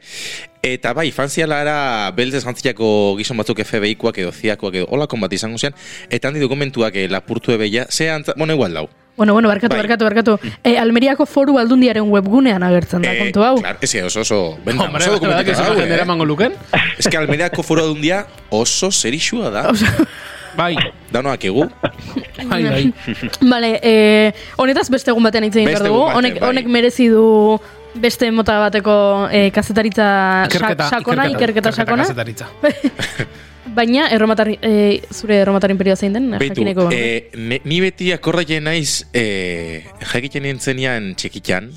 Eta 0.60 0.92
bai, 0.92 1.08
frantzialara 1.16 2.12
beltzez 2.18 2.42
jantziako 2.44 3.16
gizon 3.16 3.40
batzuk 3.40 3.62
FBI-koak 3.64 4.20
edo 4.20 4.34
ziakoak 4.36 4.76
edo 4.82 4.90
olakon 4.92 5.24
bat 5.24 5.32
izango 5.32 5.58
zian, 5.58 5.78
eta 6.12 6.28
handi 6.28 6.44
dokumentuak 6.44 7.00
eh, 7.00 7.08
lapurtu 7.08 7.56
ebeia, 7.56 7.88
ze 7.90 8.10
antza, 8.12 8.36
bueno, 8.36 8.60
igual 8.60 8.76
dau. 8.76 8.90
Bueno, 9.20 9.34
bueno, 9.34 9.50
barkatu, 9.50 9.76
Bai. 9.76 9.82
barkatu, 9.82 10.06
barkatu. 10.06 10.40
E, 10.64 10.78
Almeriako 10.80 11.26
foru 11.28 11.58
aldundiaren 11.60 12.06
webgunean 12.08 12.64
agertzen 12.64 13.02
da, 13.04 13.12
kontu 13.20 13.44
hau. 13.44 13.58
Klar, 13.60 13.76
ez 13.84 13.92
oso, 14.08 14.22
oso, 14.22 14.38
benda, 14.64 14.86
Hombre, 14.86 15.04
oso 15.10 15.20
que 15.20 15.56
se 15.56 15.62
dau, 15.62 15.76
jendera 15.76 16.06
eh? 16.08 16.26
luken. 16.26 16.54
Ez 16.98 17.06
que 17.10 17.18
Almeriako 17.18 17.62
foro 17.62 17.86
dundia 17.86 18.22
oso 18.50 18.90
zerixua 18.94 19.50
da. 19.52 19.66
Bai, 20.56 20.78
Danoak 21.12 21.44
egu. 21.44 21.68
bai, 22.48 22.64
bai. 22.64 22.94
Vale, 23.42 23.74
eh, 23.84 24.32
honetaz 24.56 24.88
beste 24.90 25.12
egun 25.12 25.24
batean 25.28 25.44
hitz 25.50 25.58
egin 25.58 25.68
Beste 25.68 25.84
behar 25.84 25.92
dugu. 25.92 26.18
Honek, 26.18 26.40
bai. 26.40 26.50
honek 26.54 26.72
merezi 26.72 27.10
du 27.12 27.60
beste 27.96 28.32
mota 28.32 28.56
bateko 28.60 29.28
eh, 29.34 29.52
kazetaritza 29.52 30.08
sa- 30.08 30.48
Ikerketa, 30.48 30.90
sakona, 30.96 31.28
ikerketa, 31.28 31.72
sakona. 31.76 32.04
kazetaritza. 32.08 32.48
Baina, 33.80 34.10
erromatar, 34.12 34.50
eh, 34.60 35.00
zure 35.16 35.38
erromatar 35.40 35.72
imperioa 35.72 35.96
zein 35.96 36.12
den, 36.18 36.32
Beitu, 36.36 36.60
jakineko. 36.66 36.90
eh, 36.92 37.30
ne- 37.40 37.62
ni 37.64 37.78
beti 37.80 38.12
akordaien 38.12 38.66
naiz 38.68 39.06
eh, 39.14 39.86
jakiten 40.12 40.44
nintzenian 40.44 41.14
txikitan, 41.16 41.70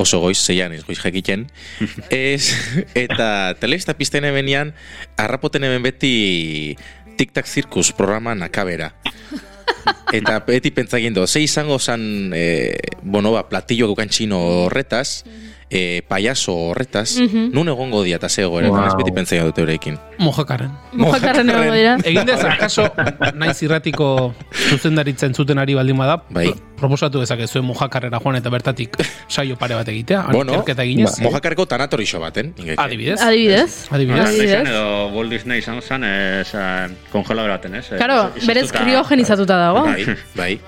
oso 0.00 0.22
goiz, 0.22 0.38
zeian 0.40 0.72
ez 0.72 0.80
goiz 0.86 0.96
jakiten, 1.02 1.44
ez, 2.10 2.54
eta 2.96 3.52
telebista 3.60 3.92
pizten 3.98 4.24
ebenian, 4.24 4.72
harrapoten 5.20 5.64
eben 5.68 5.84
beti 5.84 6.76
Tic-Tac 7.20 7.44
Circus 7.46 7.92
programa 7.92 8.32
nakabera. 8.34 8.94
Eta 10.12 10.40
beti 10.44 10.72
pentsagin 10.74 11.14
do, 11.14 11.26
ze 11.26 11.40
izango 11.44 11.76
zan, 11.78 12.32
eh, 12.34 12.74
bueno, 13.02 13.30
ba, 13.32 13.44
platillo 13.48 13.86
gukan 13.92 14.08
txino 14.10 14.40
horretaz, 14.66 15.22
eh, 15.70 16.02
payaso 16.08 16.52
horretaz, 16.52 17.16
Mhm. 17.20 17.52
nun 17.54 17.68
egongo 17.68 18.02
dia 18.02 18.16
eta 18.16 18.28
ze 18.28 18.42
egoera, 18.42 18.68
Wow. 18.68 18.80
wow. 18.88 18.96
beti 18.98 19.12
pentsagin 19.12 19.44
dute 19.46 19.60
eurekin. 19.62 19.98
Mojakarren. 20.18 20.72
Mojakarren 20.92 21.48
egongo 21.48 21.72
dira. 21.72 21.96
Egin 22.04 22.26
dez, 22.26 22.42
akaso, 22.44 22.90
naiz 23.34 23.62
irratiko 23.62 24.34
zuzendaritzen 24.68 25.32
zuten 25.34 25.58
ari 25.58 25.74
baldin 25.74 25.96
bada, 25.96 26.24
Bai. 26.28 26.52
proposatu 26.76 27.20
dezake 27.20 27.46
zuen 27.46 27.64
mojakarrera 27.64 28.18
joan 28.20 28.36
eta 28.36 28.50
bertatik 28.50 28.96
saio 29.28 29.56
pare 29.56 29.74
bat 29.76 29.88
egitea, 29.88 30.26
Bueno, 30.32 30.64
eginez. 30.66 31.18
ba, 31.18 31.24
mojakareko 31.30 31.66
tanatorixo 31.66 32.18
baten. 32.20 32.52
ingeke. 32.58 32.74
Adibidez. 32.80 33.20
Adibidez. 33.20 33.86
Adibidez. 33.90 34.26
Adibidez. 34.28 34.68
Edo 34.68 35.08
Walt 35.14 35.30
Disney 35.30 35.58
izango 35.58 35.80
zen, 35.82 36.02
eh, 36.04 36.40
eza, 36.40 36.88
kongeladora 37.12 37.58
baten, 37.58 37.74
ez? 37.76 37.88
Karo, 37.98 38.30
Iz- 38.36 38.46
berez 38.46 38.72
kriogenizatuta 38.72 39.56
dago. 39.56 39.84
Bai, 39.84 40.06
bai. 40.34 40.60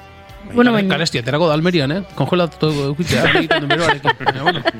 Bueno, 0.54 0.72
baina. 0.72 0.94
Kalesti, 0.94 1.20
aterako 1.22 1.48
da 1.48 1.54
Almerian, 1.54 1.92
eh? 1.92 2.00
Kongelatu 2.18 2.70
eukitzea, 2.88 3.24
egiten 3.40 3.64
duen 3.64 3.72
beroarekin. 3.76 4.18
Baina, 4.24 4.42
bueno. 4.42 4.62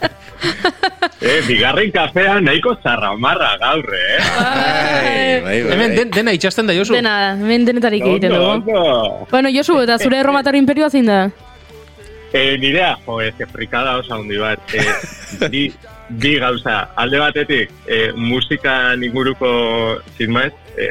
Eh, 1.23 1.39
bigarren 1.47 1.93
kafea 1.95 2.41
nahiko 2.43 2.73
zarramarra 2.83 3.53
gaur, 3.61 3.87
eh? 3.95 4.17
Bai, 4.19 5.13
bai, 5.45 5.59
bai. 5.63 5.73
Hemen 5.77 5.95
den, 5.95 6.11
dena 6.11 6.33
itxasten 6.35 6.67
da, 6.67 6.75
Josu. 6.75 6.97
Dena, 6.97 7.13
hemen 7.39 7.67
denetarik 7.69 8.03
egiten 8.09 8.35
dugu. 8.35 8.75
Bueno, 9.31 9.53
Josu, 9.55 9.79
eta 9.85 10.01
zure 10.03 10.19
erromatar 10.19 10.59
imperioa 10.59 10.91
zein 10.91 11.07
da? 11.07 11.21
Eh, 12.33 12.57
nirea, 12.59 12.97
jo, 13.07 13.21
ez 13.23 13.35
frikada 13.53 13.99
oso 14.01 14.17
handi 14.17 14.41
bat. 14.41 14.75
Eh, 14.75 15.71
bi, 16.09 16.39
gauza, 16.39 16.89
alde 16.97 17.19
batetik, 17.19 17.71
eh, 17.87 18.13
musika 18.17 18.95
inguruko, 18.95 19.99
sin 20.19 20.33
maiz, 20.33 20.53
eh, 20.77 20.91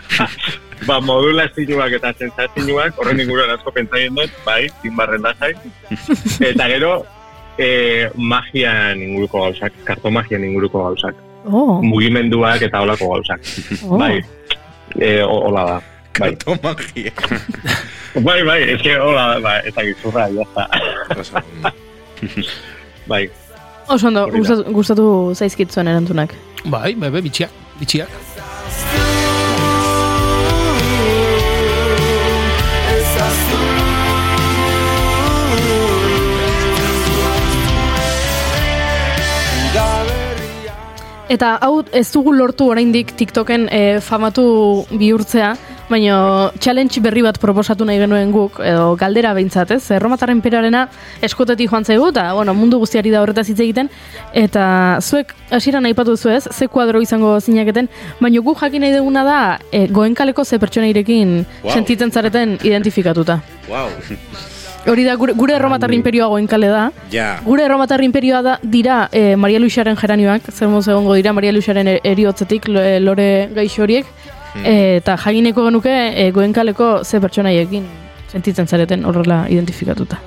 ba, 0.88 1.00
modulazioak 1.00 1.92
eta 1.98 2.12
sentsazioak, 2.18 2.96
horren 2.98 3.20
inguruan 3.20 3.50
asko 3.56 3.72
pentsaien 3.72 4.14
dut, 4.16 4.30
bai, 4.46 4.68
tinbarren 4.82 5.22
lasai. 5.22 5.52
Eta 6.52 6.68
gero, 6.72 7.04
eh, 7.58 8.08
magian 8.16 9.02
inguruko 9.02 9.42
gauzak, 9.46 9.72
kartomagian 9.84 10.44
inguruko 10.44 10.84
gauzak, 10.88 11.14
Oh, 11.48 11.80
mugimenduak 11.80 12.60
eta 12.60 12.82
olako 12.84 13.14
gauzak. 13.14 13.40
oh. 13.88 13.96
Bai, 13.96 14.20
eh, 15.00 15.22
ho- 15.24 15.40
hola 15.48 15.62
da. 15.64 15.76
Bai, 16.18 16.34
Kartomagia. 16.36 17.12
bai, 18.26 18.42
bai, 18.44 18.58
ez 18.74 18.82
que 18.82 18.98
hola 19.00 19.22
da, 19.30 19.38
bai, 19.40 19.54
eta 19.70 19.80
gizurra, 19.86 20.26
jazta. 20.28 21.72
Bai, 23.06 23.30
Oso 23.90 24.06
ondo, 24.06 24.28
gustatu, 24.30 24.70
gustatu 24.70 25.04
zaizkit 25.34 25.72
zuen 25.74 25.88
erantunak. 25.90 26.36
Bai, 26.70 26.94
bai, 26.94 27.10
bai, 27.10 27.22
bitxiak, 27.26 27.50
bitxiak. 27.80 28.12
Eta 41.30 41.56
hau 41.62 41.82
ez 41.94 42.08
dugu 42.10 42.32
lortu 42.34 42.66
oraindik 42.70 43.12
TikToken 43.18 43.68
eh, 43.70 43.98
famatu 44.02 44.44
bihurtzea, 44.90 45.52
baina 45.90 46.50
challenge 46.62 47.00
berri 47.02 47.22
bat 47.26 47.38
proposatu 47.42 47.84
nahi 47.84 47.98
genuen 47.98 48.30
guk, 48.32 48.60
edo 48.64 48.94
galdera 48.96 49.32
behintzat, 49.34 49.70
ez? 49.76 49.82
Erromatarren 49.90 50.40
perarena 50.40 50.86
eskotetik 51.26 51.70
joan 51.70 51.84
zaigu, 51.84 52.08
eta 52.14 52.32
bueno, 52.34 52.54
mundu 52.54 52.78
guztiari 52.78 53.10
da 53.10 53.22
horretaz 53.24 53.48
hitz 53.50 53.58
egiten, 53.60 53.90
eta 54.32 54.98
zuek 55.02 55.34
hasieran 55.50 55.84
aipatu 55.90 56.16
zu 56.16 56.30
ez, 56.30 56.44
ze 56.50 56.68
kuadro 56.68 57.02
izango 57.02 57.34
zinaketen, 57.40 57.88
baina 58.20 58.40
guk 58.40 58.58
jakin 58.62 58.80
nahi 58.86 58.96
duguna 58.96 59.24
da, 59.24 59.40
e, 59.72 59.86
goenkaleko 59.88 60.44
ze 60.44 60.58
pertsonairekin 60.58 61.40
Wow. 61.62 61.72
sentitzen 61.74 62.10
zareten 62.12 62.58
identifikatuta. 62.62 63.40
wow. 63.68 63.88
Hori 64.86 65.04
da, 65.04 65.14
gure, 65.14 65.34
gure 65.36 65.52
erromatar 65.54 65.92
imperioa 65.92 66.26
goenkale 66.32 66.68
da, 66.72 66.90
Ja. 67.12 67.40
Gure 67.44 67.64
erromatar 67.66 68.00
imperioa 68.02 68.40
da 68.42 68.58
dira 68.62 69.08
eh, 69.12 69.36
Maria 69.36 69.60
Luisaren 69.60 69.96
geranioak, 69.96 70.42
zer 70.50 70.68
egongo 70.68 71.14
dira 71.14 71.34
Maria 71.34 71.52
Luisaren 71.52 71.86
e- 71.86 72.00
eriotzetik 72.02 72.66
eh, 72.68 72.98
lore 72.98 73.50
gaixo 73.54 73.82
horiek, 73.82 74.06
eh, 74.64 74.96
eta 75.00 75.16
jagineko 75.16 75.64
genuke 75.68 75.92
eh, 76.14 76.30
goenkaleko 76.32 77.04
ze 77.04 77.20
pertsonaiekin 77.20 77.86
sentitzen 78.30 78.66
zareten 78.68 79.04
horrela 79.04 79.46
identifikatuta. 79.48 80.18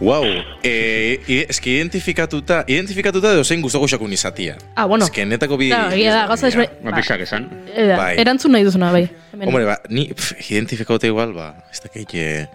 Wow. 0.00 0.22
Eh, 0.62 1.18
eski 1.50 1.72
identifikatuta, 1.74 2.60
identifikatuta 2.70 3.32
edo 3.34 3.42
zein 3.44 3.62
guztoko 3.64 3.88
xakun 3.90 4.12
izatia. 4.14 4.54
Ah, 4.76 4.84
bueno. 4.86 5.04
Eski 5.08 5.24
netako 5.26 5.56
bi... 5.58 5.72
Claro, 5.72 5.90
egia 5.96 6.12
da, 6.14 6.26
gauza 6.30 6.46
ezbe- 6.52 6.68
Ba, 6.84 6.92
pixak 6.94 7.24
esan. 7.26 7.48
Eda, 7.74 7.96
Bai. 7.98 8.12
Erantzun 8.22 8.54
nahi 8.54 8.62
duzuna, 8.68 8.92
bai. 8.94 9.08
Hemen. 9.32 9.48
Hombre, 9.50 9.64
ba, 9.66 9.76
ni 9.90 10.06
pf, 10.12 10.36
identifikatuta 10.52 11.10
igual, 11.10 11.34
ba, 11.34 11.48
ez 11.72 11.82
dakit, 11.82 12.14
eh, 12.14 12.46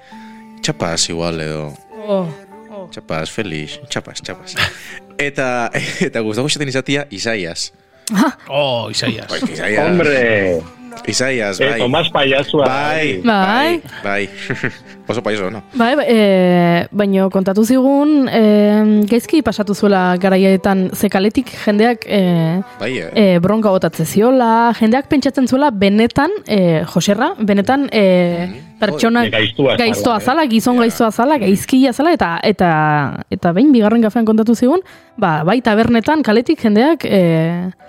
txapaz 0.63 1.09
igual 1.11 1.41
edo... 1.43 1.65
Oh, 2.07 2.29
oh. 2.71 2.87
Txapaz, 2.95 3.27
Felix, 3.35 3.75
txapaz, 3.91 4.21
txapaz. 4.23 4.55
Eta, 5.27 5.69
eta 6.01 6.23
guztoko 6.25 6.47
xaten 6.49 6.71
izatia, 6.71 7.03
Isaias. 7.11 7.73
Oh, 8.47 8.87
Isaias. 8.91 9.27
Bai, 9.29 9.41
Isaias. 9.51 9.83
hombre, 9.83 10.63
Isaias, 11.07 11.59
eh, 11.59 11.69
bai. 11.69 11.79
Tomás 11.79 12.09
Payasua. 12.09 12.65
Bai, 12.65 13.21
Bai. 13.23 13.81
bai, 14.03 14.27
bai. 14.27 14.29
Oso 15.07 15.21
paiso, 15.21 15.49
no? 15.51 15.61
Bai, 15.75 15.95
ba- 15.99 16.05
e, 16.07 16.87
baino 16.91 17.29
kontatu 17.29 17.65
zigun, 17.67 18.29
e, 18.31 19.03
gaizki 19.09 19.41
pasatu 19.43 19.75
zuela 19.75 20.15
garaietan 20.15 20.89
zekaletik 20.95 21.49
jendeak 21.65 22.05
e, 22.07 22.61
Bai, 22.79 22.91
eh? 22.99 23.09
e, 23.13 23.39
bronka 23.43 23.69
botatze 23.73 24.05
ziola, 24.05 24.71
jendeak 24.79 25.09
pentsatzen 25.11 25.47
zuela 25.47 25.71
benetan, 25.71 26.31
e, 26.47 26.85
Joserra, 26.87 27.33
benetan 27.39 27.89
e, 27.91 28.61
pertsona 28.79 29.25
E, 29.27 29.29
gaiztua 29.33 29.75
zala, 29.75 29.83
gaiztoa 29.83 30.15
eh? 30.17 30.23
zala, 30.23 30.47
gizon 30.47 30.79
gaiztoa 30.79 31.11
zala, 31.11 31.37
gaizkia 31.37 31.91
zala, 31.91 32.15
eta 32.15 32.39
eta 32.43 32.71
eta 33.29 33.51
behin 33.51 33.73
bigarren 33.75 34.01
gafean 34.07 34.25
kontatu 34.25 34.55
zigun, 34.55 34.79
ba, 35.19 35.43
bai 35.43 35.59
tabernetan 35.61 36.23
kaletik 36.23 36.63
jendeak 36.63 37.03
e, 37.03 37.21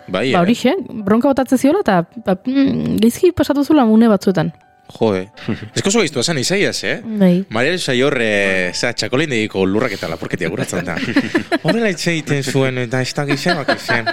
Bai, 0.08 0.32
ba, 0.32 0.40
eh? 0.40 0.42
horixe, 0.42 0.74
bronka 1.06 1.30
botatze 1.30 1.58
ziola, 1.62 1.86
eta 1.86 2.02
ba, 2.26 2.34
mm, 2.42 2.98
gaizki 3.06 3.30
pasatu 3.32 3.62
zuela 3.62 3.86
mune 3.86 4.10
batzuetan. 4.10 4.50
Jo, 4.94 5.14
eh. 5.18 5.28
Esko 5.74 5.90
zo 5.90 6.02
gaiztu 6.02 6.22
esan 6.22 6.38
izaiaz, 6.38 6.76
eh? 6.84 6.98
Bai. 7.04 7.44
Mariel 7.54 7.80
Saior, 7.82 8.16
eh, 8.22 8.70
za, 8.74 8.92
txakolin 8.94 9.30
dediko 9.30 9.64
lurrak 9.66 9.96
eta 9.96 10.08
lapurketia 10.10 10.50
guratzen 10.52 10.86
da. 10.86 10.96
Horrela 11.64 11.90
hitz 11.90 12.06
egiten 12.12 12.44
zuen, 12.44 12.78
eta 12.84 13.02
ez 13.02 13.12
da 13.16 13.26
gizemak 13.28 13.74
izen. 13.74 14.08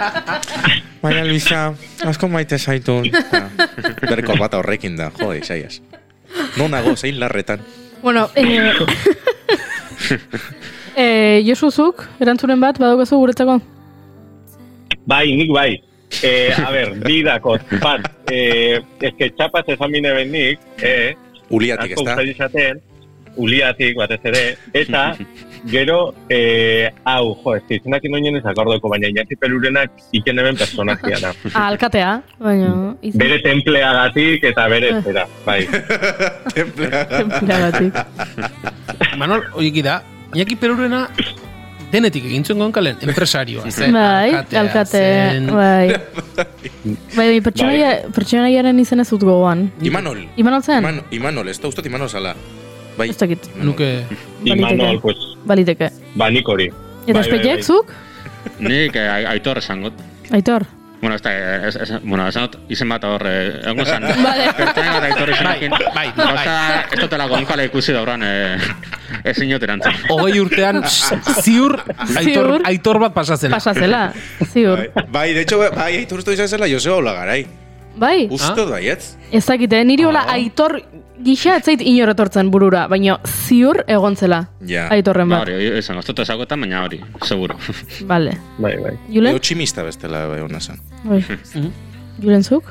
Maria 1.02 1.24
Luisa, 1.26 1.62
asko 2.06 2.28
maite 2.30 2.58
zaitu. 2.58 3.00
Berko 4.10 4.38
bata 4.38 4.60
horrekin 4.62 4.98
da, 4.98 5.10
jo, 5.18 5.32
izaiaz. 5.38 5.80
No 6.58 6.68
nago, 6.68 6.96
zein 6.96 7.18
larretan. 7.20 7.62
Bueno, 8.02 8.28
eh, 8.34 8.72
eh, 10.96 11.42
Josuzuk, 11.46 12.06
erantzunen 12.20 12.60
bat, 12.60 12.78
badaukazu 12.82 13.18
guretzako? 13.20 13.60
Bai, 15.06 15.26
nik 15.36 15.50
bai. 15.54 15.70
Eh, 16.22 16.52
a 16.66 16.70
ber, 16.70 16.94
bi 17.06 17.22
dakot. 17.24 17.60
Bat, 17.82 18.08
eh, 18.30 18.78
eske 19.00 19.30
txapaz 19.36 19.64
esan 19.72 19.92
bine 19.92 20.12
ben 20.14 20.30
nik, 20.32 20.58
eh, 20.82 21.14
Uliatik, 21.50 21.92
ez 21.96 22.04
da? 22.06 22.22
izaten, 22.22 22.80
uliatik 23.36 23.96
batez 23.96 24.20
ere, 24.28 24.42
eta 24.76 25.02
gero, 25.72 26.12
eh, 26.28 26.90
hau, 27.04 27.34
jo, 27.42 27.54
ez 27.56 27.62
izenak 27.78 28.04
inoinen 28.04 28.36
ez 28.36 28.44
akordoko, 28.46 28.88
baina 28.92 29.08
Iñaki 29.08 29.36
Pelurenak 29.40 29.90
iken 30.12 30.38
eben 30.42 30.56
personajia 30.56 31.18
da. 31.22 31.32
Ah, 31.54 31.66
alkatea, 31.68 32.22
baina... 32.38 32.94
izan- 33.02 33.18
Bere 33.24 33.38
templeagatik 33.44 34.44
eta 34.52 34.68
bere 34.68 34.92
zera, 35.02 35.26
bai. 35.46 35.60
Templeagatik. 36.54 37.94
Manol, 39.18 39.44
oieki 39.54 39.82
da, 39.84 40.02
Iñaki 40.34 40.56
Perurena 40.56 41.06
denetik 41.92 42.24
egin 42.24 42.44
zuen 42.44 42.58
gonkalen, 42.58 42.96
empresarioa 43.04 43.70
zen. 43.70 43.92
Bai, 43.92 44.32
alkate, 44.62 45.02
zen. 45.02 45.46
bai. 45.52 45.92
Bai, 47.16 47.40
pertsonaia, 47.44 47.90
pertsonaiaren 48.14 48.78
izen 48.82 49.00
ez 49.04 49.08
dut 49.12 49.22
gogoan. 49.22 49.66
Imanol. 49.84 50.24
Imanol 50.40 50.62
zen? 50.64 50.80
Iman, 50.82 51.00
Imanol, 51.14 51.48
ez 51.52 51.58
da 51.60 51.68
ustot 51.68 51.86
Imanol 51.86 52.08
zala. 52.08 52.34
Bai. 52.98 53.08
Ez 53.12 53.16
dakit. 53.20 53.46
Nuke... 53.62 53.90
Imanol, 54.44 54.98
pues, 55.04 55.16
Baliteke. 55.48 55.90
ba, 56.16 56.30
nik 56.30 56.48
hori. 56.48 56.66
Eta 57.06 57.12
Bai, 57.12 57.14
bai, 57.14 57.22
espetiek, 57.26 57.60
bai. 57.60 57.62
zuk? 57.62 57.92
Nik 58.62 58.96
eh, 58.96 59.08
ai- 59.10 59.26
aitor 59.36 59.58
esan 59.62 59.82
got. 59.86 59.92
Aitor. 60.30 60.66
Bueno, 61.02 61.16
ez 61.16 61.22
da, 61.22 61.32
ez, 61.66 61.74
ez, 61.82 61.90
bueno, 62.04 62.28
esan 62.30 62.44
dut 62.46 62.70
izen 62.70 62.88
bat 62.92 63.02
hor, 63.04 63.24
eh, 63.26 63.56
egon 63.72 63.86
zan. 63.90 64.04
Vale. 64.22 64.44
Pertsona 64.54 64.92
bat 64.94 65.06
aitor 65.08 65.32
izenekin. 65.34 65.74
Bai, 65.74 65.88
bai, 65.94 66.12
bai. 66.14 66.26
Gauza, 66.28 66.54
ez 66.94 67.00
dutela 67.00 67.26
gonkale 67.32 67.64
ikusi 67.66 67.96
dauran, 67.96 68.22
eh, 68.22 69.24
ezin 69.32 69.50
jot 69.50 69.66
erantzun. 69.66 69.96
Hogei 70.14 70.38
urtean 70.40 70.78
ziur 71.42 71.74
aitor, 72.20 72.54
aitor 72.70 73.00
bat 73.02 73.16
pasazela. 73.18 73.58
Pasazela, 73.58 74.04
ziur. 74.52 74.86
Bai, 74.94 75.08
bai, 75.18 75.26
de 75.34 75.42
hecho, 75.42 75.58
bai, 75.58 75.96
aitor 75.98 76.22
usto 76.22 76.38
izan 76.38 76.48
zela 76.48 76.70
Joseba 76.70 77.02
Olagarai. 77.02 77.42
Bai, 77.96 78.26
Usto 78.30 78.66
da, 78.66 78.78
ez? 78.80 79.16
ez 79.30 79.44
dakite, 79.46 79.84
niri 79.84 80.04
hola 80.04 80.24
Ah. 80.26 80.32
aitor 80.34 80.80
gisa 81.22 81.56
ez 81.56 81.64
zait 81.64 81.80
inor 81.80 82.08
etortzen 82.10 82.50
burura, 82.50 82.86
baina 82.88 83.18
ziur 83.24 83.84
egon 83.86 84.16
zela. 84.16 84.48
Ja. 84.66 84.88
Aitorren 84.90 85.28
Ba, 85.28 85.38
bat. 85.38 85.48
hori, 85.48 85.66
esan, 85.78 85.98
ez 85.98 86.06
dut 86.06 86.18
ezagutan, 86.18 86.60
baina 86.60 86.84
hori, 86.84 87.00
seguro. 87.22 87.56
Vale. 88.10 88.38
Bai, 88.58 88.76
bai. 88.78 88.96
Julen? 89.12 89.34
Eutximista 89.34 89.82
bestela, 89.82 90.26
bai, 90.26 90.40
hona 90.40 90.60
zen. 90.60 90.80
Bai. 91.04 91.22
Julen 92.20 92.42
zuk? 92.44 92.64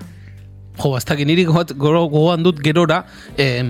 Jo, 0.81 0.97
que 1.15 1.25
niri 1.25 1.45
goat- 1.45 1.75
goro- 1.77 2.07
gogoan 2.09 2.43
dut 2.43 2.59
gerora, 2.63 3.05
eh, 3.37 3.63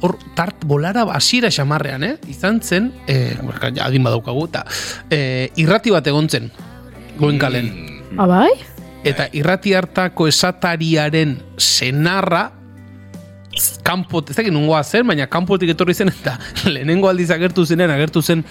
hor 0.00 0.16
tart 0.34 0.64
bolara 0.64 1.02
hasiera 1.12 1.50
xamarrean, 1.50 2.02
eh? 2.04 2.16
Izan 2.28 2.60
zen, 2.62 2.92
eh, 3.06 3.36
adin 3.82 4.02
badaukagu, 4.02 4.46
eta 4.46 4.64
eh, 5.10 5.50
irrati 5.56 5.90
bat 5.90 6.06
egon 6.06 6.28
zen, 6.30 6.50
goenkalen. 7.18 7.66
Mm. 8.12 8.20
Ah, 8.20 8.26
bai? 8.26 8.50
Eta 9.08 9.28
irrati 9.32 9.74
hartako 9.74 10.28
esatariaren 10.28 11.36
senarra, 11.56 12.48
kanpo, 13.82 14.22
ez 14.28 14.36
dakit 14.36 14.52
nungoa 14.54 14.82
zen, 14.84 15.06
baina 15.08 15.26
kanpotik 15.30 15.72
etorri 15.74 15.94
zen, 15.94 16.12
eta 16.12 16.36
lehenengo 16.74 17.08
aldiz 17.10 17.30
agertu 17.34 17.64
zenean, 17.66 17.90
agertu 17.94 18.22
zen, 18.22 18.44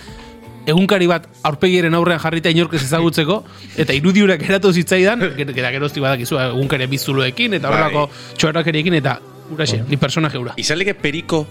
egunkari 0.67 1.07
bat 1.07 1.27
aurpegiren 1.47 1.95
aurrean 1.95 2.19
jarrita 2.19 2.51
inork 2.51 2.75
ez 2.75 2.83
ezagutzeko, 2.83 3.39
eta 3.79 3.95
irudiurak 3.95 4.43
eratu 4.49 4.73
zitzaidan, 4.73 5.23
eta 5.43 5.71
gerozti 5.77 6.03
badakizu, 6.03 6.41
egunkari 6.49 6.89
bizuloekin, 6.91 7.57
eta 7.59 7.69
Bai. 7.69 7.77
horrelako 7.77 8.09
txorakeriekin, 8.37 8.99
eta 8.99 9.19
uraxe, 9.53 9.83
ni 9.87 9.97
personaje 9.97 10.41
ura. 10.41 10.57
Izan 10.59 10.81
leke 10.81 10.97
periko. 10.99 11.45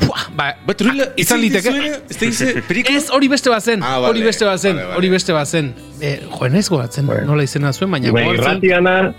Pua, 0.00 0.20
ba, 0.36 0.54
Bat, 0.66 0.80
urila, 0.84 1.04
izan 1.16 1.40
liteke. 1.40 1.70
Ez 2.10 2.18
da 2.20 2.26
ize, 2.26 2.62
periko? 2.68 2.92
Ez, 2.92 3.08
hori 3.10 3.28
beste 3.28 3.48
bazen, 3.50 3.82
Ah, 3.82 3.98
vale. 3.98 4.10
hori 4.10 4.22
beste 4.22 4.44
bazen, 4.44 4.76
Vale, 4.76 4.86
vale. 4.88 4.96
hori 4.98 5.08
beste 5.08 5.32
bazen. 5.32 5.74
Eh, 6.00 6.20
joen 6.30 6.54
ez 6.56 6.68
goratzen, 6.68 7.06
Bueno. 7.06 7.24
nola 7.26 7.42
izena 7.44 7.72
zuen, 7.72 7.90
baina 7.90 8.12
Bai, 8.12 8.24
gogoratzen- 8.24 8.58
irratiana, 8.64 9.14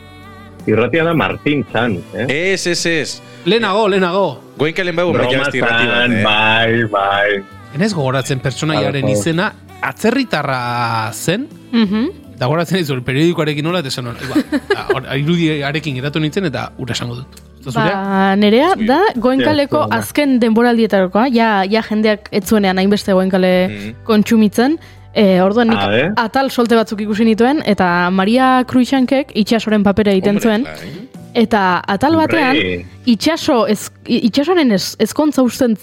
irratiana 0.68 1.14
Martin 1.14 1.66
Zan, 1.72 1.98
eh? 2.14 2.26
Ez, 2.54 2.68
ez, 2.68 2.86
ez. 2.86 3.22
Lehenago, 3.46 3.88
lehenago. 3.90 4.44
Goenkalen 4.58 4.96
bau, 4.96 5.12
baina 5.14 5.28
Broma 5.30 5.44
jazti 5.46 5.58
irrati 5.58 5.88
bat, 5.88 5.96
zan, 5.98 6.14
eh? 6.14 6.24
bai, 6.24 6.84
bai. 6.84 7.44
Enez 7.76 7.94
gogoratzen 7.94 8.40
pertsonaiaren 8.40 9.08
izena, 9.10 9.54
atzerritarra 9.82 11.12
zen, 11.14 11.48
Mhm. 11.72 12.08
da 12.38 12.46
gogoratzen 12.46 12.78
ez 12.80 12.90
hori 12.92 13.02
periodikoarekin 13.02 13.64
nola, 13.66 13.80
eta 13.80 13.88
esan 13.90 14.08
hori, 14.08 14.20
ba, 14.30 15.16
irudiarekin 15.18 15.96
geratu 15.96 16.20
nintzen, 16.20 16.46
eta 16.46 16.72
ura 16.78 16.94
esango 16.94 17.16
dut. 17.16 17.42
Ba, 17.74 18.36
nerea 18.40 18.74
da 18.88 19.00
goenkaleko 19.16 19.88
azken 19.92 20.40
denboraldietarokoa, 20.40 21.28
ja, 21.34 21.64
ja 21.68 21.82
jendeak 21.90 22.30
ez 22.32 22.46
zuenean 22.46 22.78
hainbeste 22.78 23.14
goenkale 23.14 23.68
Mhm. 23.68 24.04
kontsumitzen, 24.04 24.78
E, 25.18 25.42
orduan 25.42 25.72
nik 25.72 25.80
A 25.80 26.26
atal 26.28 26.52
solte 26.54 26.76
batzuk 26.78 27.00
ikusi 27.02 27.26
nituen, 27.26 27.64
eta 27.66 28.10
Maria 28.14 28.64
Cruixankek 28.70 29.32
itxasoren 29.34 29.82
papera 29.82 30.12
egiten 30.12 30.38
Hombre, 30.38 30.44
zuen. 30.44 31.08
Eta 31.34 31.82
atal 31.88 32.16
batean, 32.20 32.56
Hombre. 32.56 32.86
itxaso, 33.06 33.66
ez, 33.68 33.90
itxasoren 34.06 34.72
ez, 34.72 34.96
ezkontza 35.00 35.42
usten, 35.42 35.76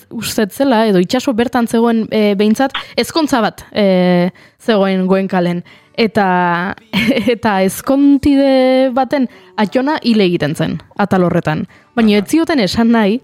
zela, 0.50 0.86
edo 0.86 1.02
itxaso 1.02 1.34
bertan 1.34 1.66
zegoen 1.66 2.06
e, 2.12 2.36
behintzat, 2.38 2.78
ezkontza 2.96 3.40
bat 3.40 3.64
e, 3.72 4.30
zegoen 4.62 5.06
goenkalen. 5.06 5.64
Eta, 5.94 6.74
eta 7.34 7.60
ezkontide 7.62 8.90
baten 8.94 9.28
atxona 9.60 10.00
hile 10.02 10.26
egiten 10.26 10.56
zen, 10.58 10.80
atal 10.98 11.28
horretan. 11.28 11.66
Baina 11.94 12.18
ez 12.18 12.26
zioten 12.30 12.62
esan 12.64 12.90
nahi, 12.94 13.20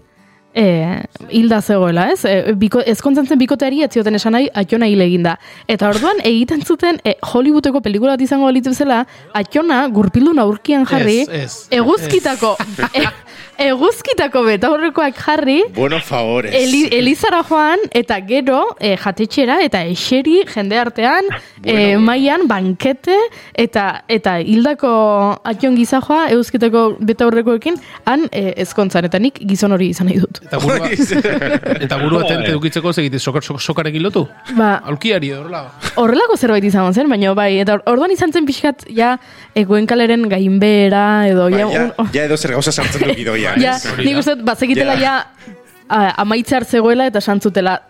e, 0.53 1.01
hilda 1.29 1.61
zegoela, 1.61 2.07
ez? 2.11 2.23
E, 2.25 2.53
biko, 2.59 2.81
ezkontzen 2.93 3.27
zen 3.27 3.39
bikoteari 3.39 3.83
ez 3.85 3.91
zioten 3.93 4.15
esan 4.15 4.35
nahi, 4.35 4.49
atxona 4.61 4.89
hile 4.91 5.07
eginda. 5.07 5.37
Eta 5.71 5.89
orduan 5.91 6.21
egiten 6.27 6.63
zuten 6.63 6.99
e, 7.03 7.15
Hollywoodeko 7.31 7.81
pelikula 7.83 8.15
bat 8.15 8.23
izango 8.23 8.49
balitu 8.49 8.73
zela, 8.73 9.03
atxona 9.37 9.83
gurpildun 9.93 10.39
aurkian 10.43 10.87
jarri, 10.89 11.21
Ez, 11.21 11.43
ez, 11.43 11.67
eguzkitako, 11.81 12.55
e, 12.91 13.05
eguzkitako 13.57 14.43
betaurrekoak 14.45 15.17
jarri, 15.17 15.63
Bueno, 15.75 15.99
favores. 15.99 16.53
Eli, 16.55 16.87
Elizara 16.91 17.43
joan, 17.43 17.79
eta 17.93 18.17
gero 18.27 18.75
e, 18.79 18.95
jatetxera, 18.97 19.59
eta 19.65 19.83
eseri 19.85 20.41
jende 20.49 20.77
artean, 20.79 21.25
e, 21.63 21.97
maian, 21.97 22.47
bankete, 22.49 23.15
eta 23.53 24.03
eta 24.09 24.37
hildako 24.41 24.91
atxon 25.47 25.75
gizajoa, 25.77 26.29
euskitako 26.35 26.97
betaurrekoekin, 26.99 27.77
han 28.05 28.27
e, 28.31 28.53
ezkontzan, 28.63 29.05
eta 29.09 29.19
nik 29.21 29.39
gizon 29.47 29.71
hori 29.75 29.91
izan 29.93 30.09
nahi 30.09 30.19
dut. 30.23 30.41
Eta 30.45 30.59
burua, 30.61 30.89
eta 31.85 31.99
burua 32.01 32.23
tente 32.27 32.51
edukitzeko 32.53 32.93
segite 32.93 33.19
sokar, 33.19 33.43
sok, 33.45 33.61
sokarekin 33.61 34.03
lotu? 34.03 34.25
Ba, 34.57 34.73
Aulkiari 34.91 35.31
edo 35.31 35.43
horrela. 35.45 35.63
horrelako 36.01 36.37
zerbait 36.37 36.63
izan 36.67 36.93
zen, 36.93 37.09
baina 37.09 37.33
bai, 37.37 37.51
eta 37.61 37.77
or- 37.77 37.85
orduan 37.93 38.11
izan 38.15 38.33
zen 38.33 38.45
pixkat, 38.49 38.85
ja, 38.89 39.15
e, 39.55 39.63
goenkaleren 39.69 40.27
gainbera, 40.31 41.27
edo, 41.29 41.49
Ba, 41.51 41.57
ja, 41.57 41.67
ja, 41.71 41.85
un- 41.97 42.09
ja 42.13 42.25
edo 42.25 42.37
zer 42.37 42.51
gauza 42.57 42.71
sartzen 42.71 43.07
duk 43.07 43.17
idoia. 43.41 43.77
Ja, 43.77 43.95
nik 44.01 44.17
uste, 44.21 44.35
dut, 44.35 44.45
bazekitela 44.47 44.97
Ja. 44.99 44.99
ja, 45.01 45.55
a, 45.89 46.01
amaitzear 46.23 46.65
zegoela 46.65 47.07
eta 47.11 47.21
santzutela 47.21 47.81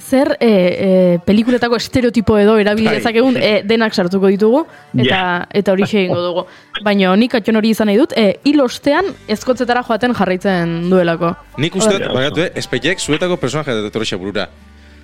zer 0.00 0.36
e, 0.40 0.48
e, 0.48 1.18
pelikuletako 1.24 1.76
estereotipo 1.78 2.36
edo 2.38 2.56
erabili 2.58 2.88
Bai. 2.88 2.96
dezakegun 2.98 3.36
e, 3.38 3.62
denak 3.66 3.94
sartuko 3.94 4.26
ditugu 4.32 4.64
eta 4.96 5.04
Ja. 5.06 5.46
eta 5.52 5.72
hori 5.72 5.84
egingo 5.86 6.20
dugu. 6.20 6.46
Baina 6.84 7.14
nik 7.16 7.34
atxon 7.34 7.56
hori 7.56 7.70
izan 7.70 7.86
nahi 7.86 7.98
dut, 8.00 8.12
e, 8.16 8.40
hil 8.44 8.60
ostean 8.60 9.12
ezkotzetara 9.28 9.84
joaten 9.86 10.14
jarraitzen 10.14 10.90
duelako. 10.90 11.34
Nik 11.58 11.76
uste, 11.76 11.98
bagatu, 12.08 12.42
eh, 12.42 12.52
espeiek 12.56 12.98
zuetako 13.00 13.36
personaje 13.36 13.74
da 13.80 13.86
etorri 13.86 14.16
burura. 14.16 14.48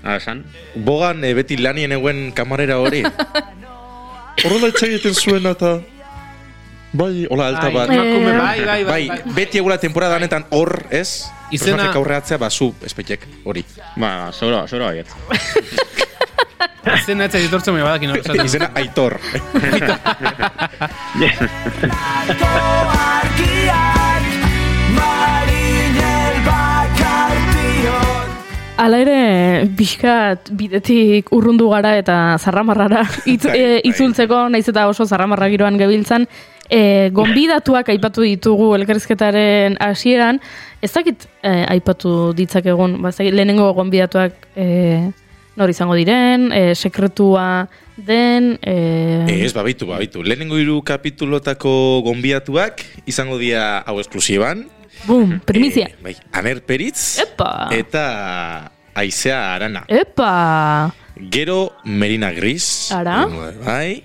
Ah? 0.02 0.18
Bogan 0.74 1.24
eh, 1.24 1.34
beti 1.34 1.56
lanien 1.56 1.92
eguen 1.92 2.32
kamarera 2.32 2.78
hori. 2.78 3.04
Horrela 4.44 4.68
etxegiten 4.68 5.14
zuen 5.14 5.46
eta... 5.46 5.78
Bai, 6.92 7.26
hola 7.30 7.46
alta 7.48 7.66
Bai, 7.70 7.74
bat. 7.74 7.90
emakume, 7.90 8.30
Eh, 8.30 8.38
bai, 8.38 8.60
bai, 8.64 8.66
bai, 8.66 8.84
Bai, 8.84 9.08
bai. 9.08 9.34
beti 9.34 9.58
egula 9.58 9.78
temporada 9.78 10.16
honetan 10.16 10.44
hor, 10.50 10.86
ez? 10.90 11.30
Izena- 11.50 11.76
personajek 11.76 11.96
aurreatzea, 11.96 12.38
ba, 12.38 12.50
zu, 12.50 12.74
espetxek, 12.84 13.26
hori. 13.44 13.64
Ba, 13.96 14.32
seguro, 14.32 14.66
seguro 14.66 14.86
baiet. 14.86 15.06
Izena 17.02 17.24
ez 17.26 17.34
editortzen 17.34 17.74
me 17.74 17.82
badakin 17.82 18.10
hori. 18.10 18.20
Izena 18.44 18.70
Aitor. 18.74 19.20
Hala 28.80 28.96
ere, 29.02 29.16
pixkat 29.76 30.48
bidetik 30.56 31.28
urrundu 31.36 31.66
gara 31.68 31.90
eta 32.00 32.14
zarramarrara 32.40 33.02
itz, 33.28 33.42
Bai, 33.44 33.52
e, 33.58 33.66
bai. 33.74 33.80
itzultzeko, 33.90 34.38
naiz 34.54 34.64
eta 34.72 34.86
oso 34.88 35.04
zarramarra 35.04 35.50
giroan 35.52 35.76
gebiltzan, 35.76 36.24
e, 36.70 37.10
gonbidatuak 37.12 37.90
aipatu 37.92 38.22
ditugu 38.22 38.70
elkarrizketaren 38.78 39.76
hasieran, 39.82 40.40
ez 40.80 40.92
dakit 40.94 41.26
e, 41.42 41.50
aipatu 41.74 42.32
ditzakegun, 42.38 43.00
ba, 43.02 43.10
ez 43.10 43.18
dakit, 43.18 43.34
lehenengo 43.34 43.72
gonbidatuak 43.76 44.48
e, 44.56 45.10
nor 45.58 45.68
izango 45.72 45.96
diren, 45.98 46.48
e, 46.54 46.74
sekretua 46.78 47.66
den, 48.00 48.54
e, 48.62 49.42
Ez, 49.44 49.52
babitu, 49.52 49.86
babitu. 49.90 50.22
Lehenengo 50.24 50.56
hiru 50.56 50.78
kapitulotako 50.86 52.00
gonbiatuak 52.06 52.80
izango 53.10 53.36
dira 53.38 53.82
hau 53.84 53.98
esklusiban. 54.00 54.64
bum, 55.06 55.38
primizia. 55.44 55.86
Eh, 55.88 55.96
bai, 56.02 56.14
Aner 56.32 56.60
Peritz 56.62 57.18
Epa! 57.22 57.68
eta 57.72 58.70
Aizea 58.94 59.54
Arana. 59.54 59.84
Epa! 59.88 60.92
Gero 61.30 61.72
Merina 61.84 62.32
Gris. 62.32 62.90
Ara? 62.92 63.26
Bai. 63.64 64.02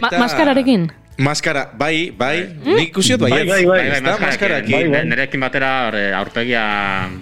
Ma 0.00 0.10
maskararekin? 0.18 0.88
Maskara, 1.14 1.70
bai, 1.78 2.10
bai. 2.10 2.42
Nik 2.64 2.88
ikusiot 2.90 3.20
bai, 3.22 3.30
Bai, 3.30 3.42
bai, 3.46 3.46
bai. 3.46 3.64
Bai, 3.64 3.66
bai, 3.70 3.96
Ezta, 3.98 4.02
maskarakin. 4.02 4.26
maskarakin. 4.26 4.72
Bai, 4.74 4.88
bai. 4.90 5.02
Nerekin 5.06 5.40
batera 5.40 5.70
eh, 5.94 6.10
aurpegia 6.18 6.64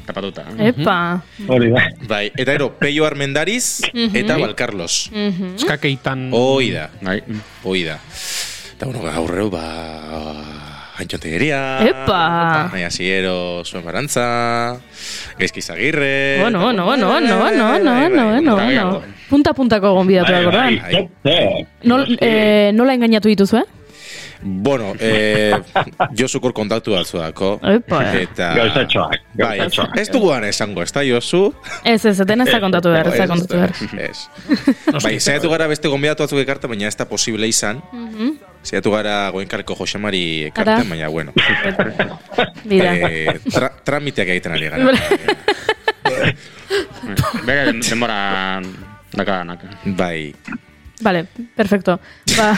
tapatuta. 0.06 0.46
Epa! 0.56 0.96
Hori 1.46 1.68
da. 1.74 1.82
Bai, 2.08 2.30
eta 2.32 2.54
ero, 2.56 2.70
Peio 2.80 3.04
Armendariz 3.04 3.82
eta 3.92 4.38
Balkarlos. 4.40 5.10
Mhm. 5.12 5.56
Eskakeitan... 5.60 6.30
Hoi 6.32 6.70
da, 6.72 6.88
Bai. 7.04 7.20
hoi 7.64 7.84
da. 7.84 7.98
Eta 8.76 8.86
bueno, 8.88 9.02
gaurreu, 9.04 9.50
ba... 9.52 9.66
Antxontegeria. 11.02 11.80
Epa! 11.84 12.70
Naia 12.72 12.88
Siero, 12.92 13.62
zuen 13.64 13.84
barantza. 13.84 14.76
Gaizki 15.38 15.60
Zagirre. 15.60 16.38
Bueno, 16.40 16.60
bueno, 16.64 16.84
bueno, 16.84 17.08
bueno, 17.08 17.38
bueno, 17.40 17.68
bueno, 17.68 17.92
bueno, 17.94 18.24
bueno, 18.30 18.54
bueno. 18.56 19.02
Punta 19.28 19.52
puntako 19.52 19.94
gonbidatuak 19.94 20.46
orduan. 20.48 20.76
bai. 20.80 20.92
Top, 20.92 21.08
top. 21.24 21.68
Nol, 21.88 22.18
eh, 22.20 22.70
nola 22.74 22.92
engainatu 22.94 23.28
dituzu, 23.32 23.56
eh? 23.62 23.64
Bueno, 24.42 24.92
eh, 24.98 25.54
Josukor 26.18 26.52
kontaktu 26.52 26.92
batzu 26.96 27.18
dako. 27.18 27.52
Epa. 27.62 28.00
Eta... 28.18 28.48
Gauzatxoak, 28.58 29.16
Bai, 29.38 29.60
ez 30.00 30.08
duguan 30.10 30.44
esango, 30.44 30.82
ez 30.82 30.90
da 30.92 31.04
Josu? 31.06 31.52
Ez, 31.84 32.00
ez, 32.04 32.16
eten 32.20 32.42
ez 32.42 32.48
da 32.50 32.58
kontatu 32.60 32.90
behar, 32.90 33.06
ez 33.12 33.18
da 33.20 33.26
kontatu 33.30 33.54
behar. 33.60 33.74
Ez. 34.02 34.24
Bai, 35.02 35.14
zaiatu 35.20 35.50
gara 35.52 35.68
beste 35.70 35.88
gonbidatu 35.88 36.24
batzuk 36.26 36.42
ekartzen, 36.42 36.72
baina 36.74 36.88
ez 36.90 36.96
da 36.98 37.06
posible 37.06 37.46
izan. 37.48 37.80
Zaiatu 38.66 38.90
gara 38.94 39.30
goenkarko 39.34 39.76
Josemari 39.78 40.24
ekarten, 40.50 40.74
Ara. 40.74 40.90
baina 40.90 41.08
bueno. 41.08 41.32
Bida. 42.68 42.92
Eh, 43.08 43.38
tra 43.50 43.70
tramiteak 43.84 44.28
egiten 44.34 44.52
ari 44.58 44.68
gara. 44.70 44.98
Den- 47.46 47.80
denbora 47.88 48.60
dakadanak. 49.14 49.60
bai. 49.96 50.34
Vale, 51.02 51.26
perfecto. 51.56 51.98
Ba, 52.36 52.52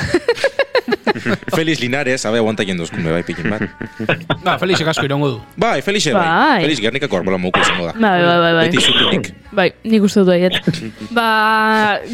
Feliz 1.56 1.80
Linares, 1.80 2.24
abe 2.26 2.38
aguanta 2.38 2.64
jenduzkume, 2.66 3.10
bai, 3.16 3.22
pikin 3.26 3.50
bat. 3.50 3.62
Ba, 4.44 4.56
Felixek 4.58 4.88
asko 4.92 5.04
irongo 5.06 5.28
du. 5.34 5.38
Bai, 5.56 5.80
Felixe, 5.82 6.12
bai. 6.14 6.24
Bai. 6.24 6.62
Felix 6.66 6.80
Gernikako 6.84 7.18
arbola 7.20 7.38
moku 7.38 7.60
izango 7.62 7.86
da. 7.88 7.94
bai, 7.94 8.18
bai, 8.22 8.38
bai, 8.44 8.52
bai. 8.58 8.64
Beti 8.68 8.82
zutunik. 8.84 9.30
Bai, 9.54 9.68
nik 9.86 10.02
uste 10.06 10.24
dut 10.24 10.34
aiet. 10.34 10.56
ba, 11.16 11.28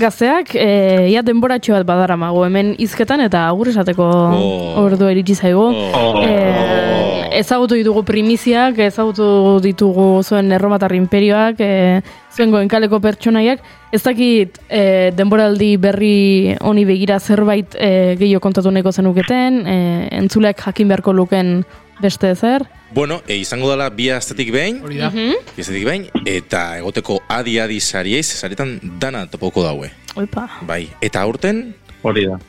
gazteak, 0.00 0.54
e, 0.54 0.68
ja 1.14 1.22
denboratxo 1.26 1.72
bat 1.78 1.87
badara 1.88 2.16
mago 2.20 2.44
hemen 2.46 2.74
izketan 2.78 3.24
eta 3.26 3.46
agur 3.48 3.70
esateko 3.72 4.09
Oh. 4.11 4.85
ordua 4.85 5.11
iritsi 5.14 5.35
zaigu. 5.35 5.64
Oh. 5.96 6.20
Eh, 6.22 6.99
ezagutu 7.32 7.74
ditugu 7.78 8.02
primiziak, 8.04 8.78
ezagutu 8.78 9.60
ditugu 9.62 10.22
zuen 10.22 10.52
erromatar 10.52 10.92
imperioak, 10.96 11.60
e, 11.60 12.00
zuen 12.34 12.50
goenkaleko 12.50 13.00
pertsonaiak. 13.00 13.62
Ez 13.92 14.02
dakit 14.02 14.58
e, 14.68 15.10
denboraldi 15.16 15.76
berri 15.82 16.56
honi 16.60 16.84
begira 16.88 17.18
zerbait 17.20 17.74
e, 17.78 18.16
gehiago 18.20 18.42
kontatu 18.44 18.70
nahiko 18.70 18.92
zenuketen, 18.92 19.62
e, 19.66 19.76
entzuleak 20.20 20.62
jakin 20.66 20.88
beharko 20.88 21.12
luken 21.12 21.64
beste 22.00 22.34
zer. 22.34 22.64
Bueno, 22.94 23.20
e, 23.28 23.36
izango 23.38 23.70
dela 23.70 23.90
bi 23.90 24.08
astetik 24.10 24.50
behin, 24.52 24.80
Hori 24.82 24.96
da. 24.98 25.10
Mhm. 25.10 25.34
bi 25.56 25.62
astetik 25.62 25.84
behin, 25.86 26.08
eta 26.26 26.78
egoteko 26.78 27.20
adi-adi 27.28 27.80
sarieiz, 27.80 28.26
zaretan 28.40 28.78
dana 28.98 29.26
topoko 29.30 29.62
daue. 29.62 29.90
Oipa. 30.16 30.48
Bai, 30.66 30.88
eta 31.00 31.22
aurten, 31.22 31.74
Hori 32.02 32.26
da. 32.26 32.40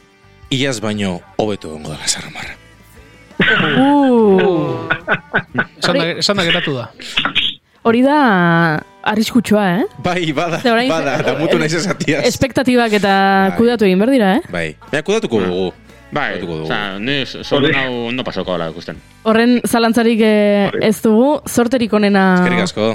iaz 0.49 0.79
baino 0.81 1.19
hobeto 1.37 1.69
dongo 1.69 1.89
dela 1.93 2.07
zarramarra. 2.07 2.60
Uh, 3.41 4.87
Esan 5.81 5.97
da, 5.97 6.05
esan 6.21 6.37
da 6.37 6.43
geratu 6.45 6.73
da. 6.77 6.85
hori 7.83 8.01
da 8.05 8.17
arriskutsua, 9.03 9.63
eh? 9.81 9.85
Bai, 10.05 10.27
bada, 10.37 10.59
orain- 10.69 10.89
bada, 10.91 11.15
da 11.25 11.33
mutu 11.39 11.57
naiz 11.57 11.73
esatiaz. 11.73 12.21
Espektatibak 12.29 12.93
eta 12.99 13.13
Bai. 13.49 13.57
kudatu 13.57 13.87
egin 13.87 13.97
behar 14.03 14.11
dira, 14.13 14.29
eh? 14.37 14.41
Bai, 14.53 14.67
baina 14.91 15.01
kudatuko 15.07 15.41
dugu. 15.41 15.71
Bai, 16.11 16.41
oza, 16.43 16.99
ni 16.99 17.23
sormen 17.25 17.75
hau 17.79 18.07
ondo 18.09 18.23
pasoko 18.27 18.53
ala 18.57 18.67
ikusten. 18.71 18.97
Horren 19.23 19.61
zalantzarik 19.63 20.19
eh, 20.25 20.71
ez 20.83 20.97
dugu, 21.05 21.39
sorterik 21.47 21.93
onena 21.93 22.43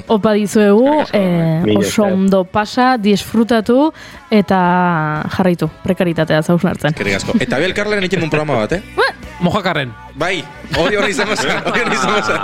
opa 0.05 0.33
dizuegu, 0.37 0.91
eh, 1.17 1.63
bai. 1.65 1.77
oso 1.81 2.03
ondo 2.05 2.43
pasa, 2.43 2.97
disfrutatu 3.01 3.91
eta 4.29 4.59
jarraitu, 5.33 5.69
prekaritatea 5.83 6.43
zauzun. 6.43 6.77
Eskerrik 6.77 7.15
asko. 7.17 7.37
Eta 7.39 7.57
Abel 7.57 7.73
Karlen 7.73 8.03
egiten 8.05 8.23
un 8.23 8.29
programa 8.29 8.61
bat, 8.61 8.77
eh? 8.77 8.81
Ba. 8.95 9.09
Mojakarren. 9.41 9.93
Bai, 10.17 10.43
hori 10.77 10.95
hori 10.97 11.11
izan 11.13 11.29
mazan, 11.29 11.61
hori 11.71 11.81
hori 11.85 11.95
izan 11.97 12.11
mazan. 12.19 12.37